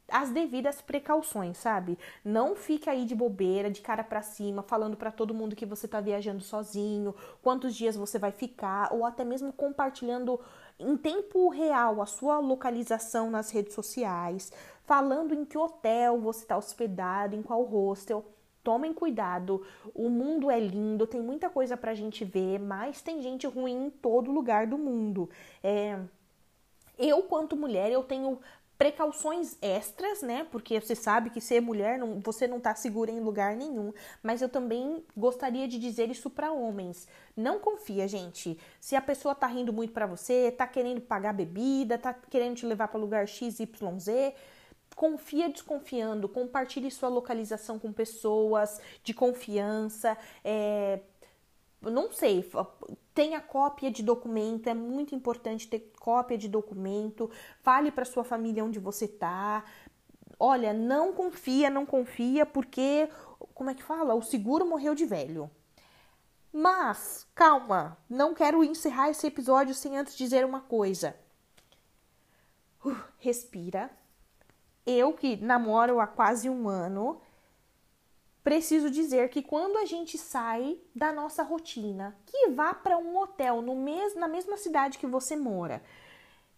[0.10, 1.98] as devidas precauções, sabe?
[2.24, 5.88] Não fique aí de bobeira, de cara para cima, falando para todo mundo que você
[5.88, 10.40] tá viajando sozinho, quantos dias você vai ficar, ou até mesmo compartilhando
[10.80, 14.52] em tempo real a sua localização nas redes sociais,
[14.86, 18.26] falando em que hotel você está hospedado, em qual hostel.
[18.64, 23.48] Tomem cuidado, o mundo é lindo, tem muita coisa pra gente ver, mas tem gente
[23.48, 25.30] ruim em todo lugar do mundo.
[25.64, 25.98] É,
[26.98, 28.40] eu, quanto mulher, eu tenho
[28.78, 30.46] precauções extras, né?
[30.52, 33.92] Porque você sabe que ser mulher não, você não tá segura em lugar nenhum.
[34.22, 37.08] Mas eu também gostaria de dizer isso para homens.
[37.36, 38.58] Não confia, gente.
[38.80, 42.66] Se a pessoa tá rindo muito para você, tá querendo pagar bebida, tá querendo te
[42.66, 44.36] levar para lugar X, Y, Z,
[44.96, 50.18] confia desconfiando, compartilhe sua localização com pessoas de confiança.
[50.44, 51.00] É,
[51.82, 52.50] não sei,
[53.18, 57.32] tenha cópia de documento, é muito importante ter cópia de documento.
[57.64, 59.66] Fale para sua família onde você tá.
[60.40, 63.10] Olha, não confia, não confia, porque
[63.56, 64.14] como é que fala?
[64.14, 65.50] O seguro morreu de velho.
[66.54, 71.16] Mas, calma, não quero encerrar esse episódio sem antes dizer uma coisa.
[72.86, 73.90] Uh, respira.
[74.86, 77.20] Eu que namoro há quase um ano,
[78.48, 83.62] preciso dizer que quando a gente sai da nossa rotina, que vá para um hotel
[83.62, 85.84] no mes na mesma cidade que você mora,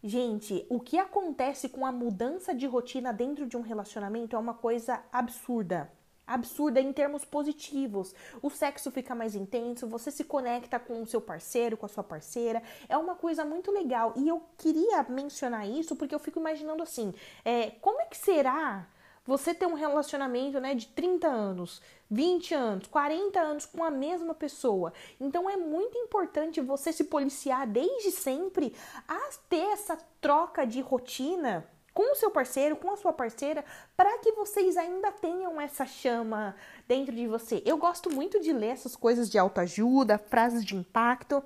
[0.01, 4.53] Gente, o que acontece com a mudança de rotina dentro de um relacionamento é uma
[4.53, 5.91] coisa absurda.
[6.25, 8.15] Absurda em termos positivos.
[8.41, 12.03] O sexo fica mais intenso, você se conecta com o seu parceiro, com a sua
[12.03, 12.63] parceira.
[12.87, 14.13] É uma coisa muito legal.
[14.15, 17.13] E eu queria mencionar isso porque eu fico imaginando assim:
[17.43, 18.87] é, como é que será
[19.30, 24.34] você ter um relacionamento né, de 30 anos, 20 anos, 40 anos com a mesma
[24.34, 24.91] pessoa.
[25.19, 28.73] Então é muito importante você se policiar desde sempre
[29.07, 33.63] a ter essa troca de rotina com o seu parceiro, com a sua parceira,
[33.95, 36.55] para que vocês ainda tenham essa chama
[36.88, 37.61] dentro de você.
[37.65, 41.43] Eu gosto muito de ler essas coisas de autoajuda, frases de impacto.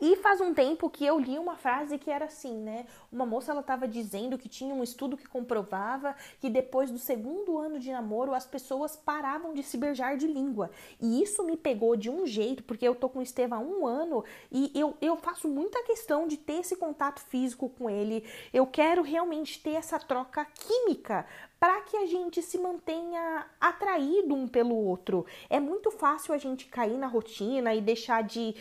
[0.00, 2.86] E faz um tempo que eu li uma frase que era assim, né?
[3.10, 7.58] Uma moça ela estava dizendo que tinha um estudo que comprovava que depois do segundo
[7.58, 10.70] ano de namoro as pessoas paravam de se beijar de língua.
[11.00, 13.86] E isso me pegou de um jeito, porque eu tô com o Estevam há um
[13.86, 18.24] ano e eu, eu faço muita questão de ter esse contato físico com ele.
[18.52, 21.26] Eu quero realmente ter essa troca química
[21.60, 25.26] para que a gente se mantenha atraído um pelo outro.
[25.50, 28.56] É muito fácil a gente cair na rotina e deixar de,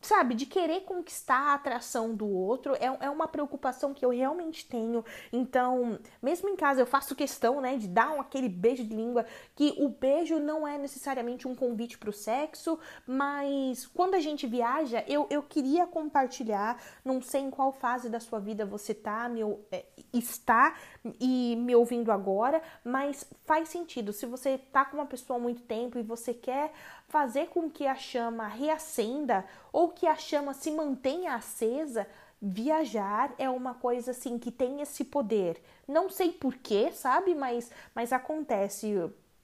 [0.00, 2.76] sabe, de querer conquistar a atração do outro.
[2.76, 5.04] É, é uma preocupação que eu realmente tenho.
[5.32, 9.26] Então, mesmo em casa, eu faço questão, né, de dar um, aquele beijo de língua,
[9.56, 14.46] que o beijo não é necessariamente um convite para o sexo, mas quando a gente
[14.46, 19.28] viaja, eu, eu queria compartilhar, não sei em qual fase da sua vida você tá,
[19.28, 20.76] meu, é, está
[21.20, 24.12] e me ouvindo agora, mas faz sentido.
[24.12, 26.72] Se você tá com uma pessoa há muito tempo e você quer
[27.08, 32.06] fazer com que a chama reacenda ou que a chama se mantenha acesa,
[32.40, 35.62] viajar é uma coisa assim que tem esse poder.
[35.86, 37.34] Não sei porquê, sabe?
[37.34, 38.94] Mas, mas acontece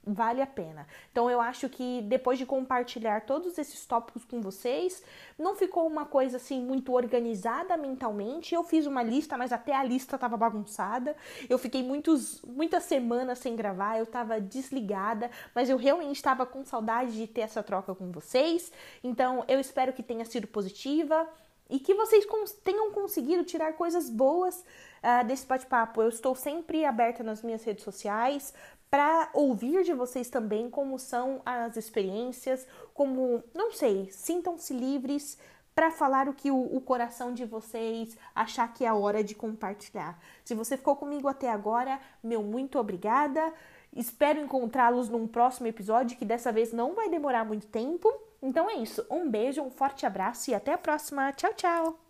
[0.05, 0.87] vale a pena.
[1.13, 5.03] Então eu acho que depois de compartilhar todos esses tópicos com vocês,
[5.39, 8.55] não ficou uma coisa assim muito organizada mentalmente.
[8.55, 11.15] Eu fiz uma lista, mas até a lista estava bagunçada.
[11.49, 16.65] Eu fiquei muitos, muitas semanas sem gravar, eu estava desligada, mas eu realmente estava com
[16.65, 18.73] saudade de ter essa troca com vocês.
[19.05, 21.29] Então eu espero que tenha sido positiva
[21.69, 22.27] e que vocês
[22.65, 26.03] tenham conseguido tirar coisas boas uh, desse bate-papo.
[26.03, 28.53] Eu estou sempre aberta nas minhas redes sociais
[28.91, 35.39] para ouvir de vocês também como são as experiências, como, não sei, sintam-se livres
[35.75, 39.35] para falar o que o, o, coração de vocês achar que é a hora de
[39.35, 40.19] compartilhar.
[40.45, 43.53] Se você ficou comigo até agora, meu muito obrigada.
[43.95, 48.13] Espero encontrá-los num próximo episódio que dessa vez não vai demorar muito tempo.
[48.43, 49.07] Então é isso.
[49.11, 51.33] Um beijo, um forte abraço e até a próxima.
[51.33, 52.10] Tchau, tchau.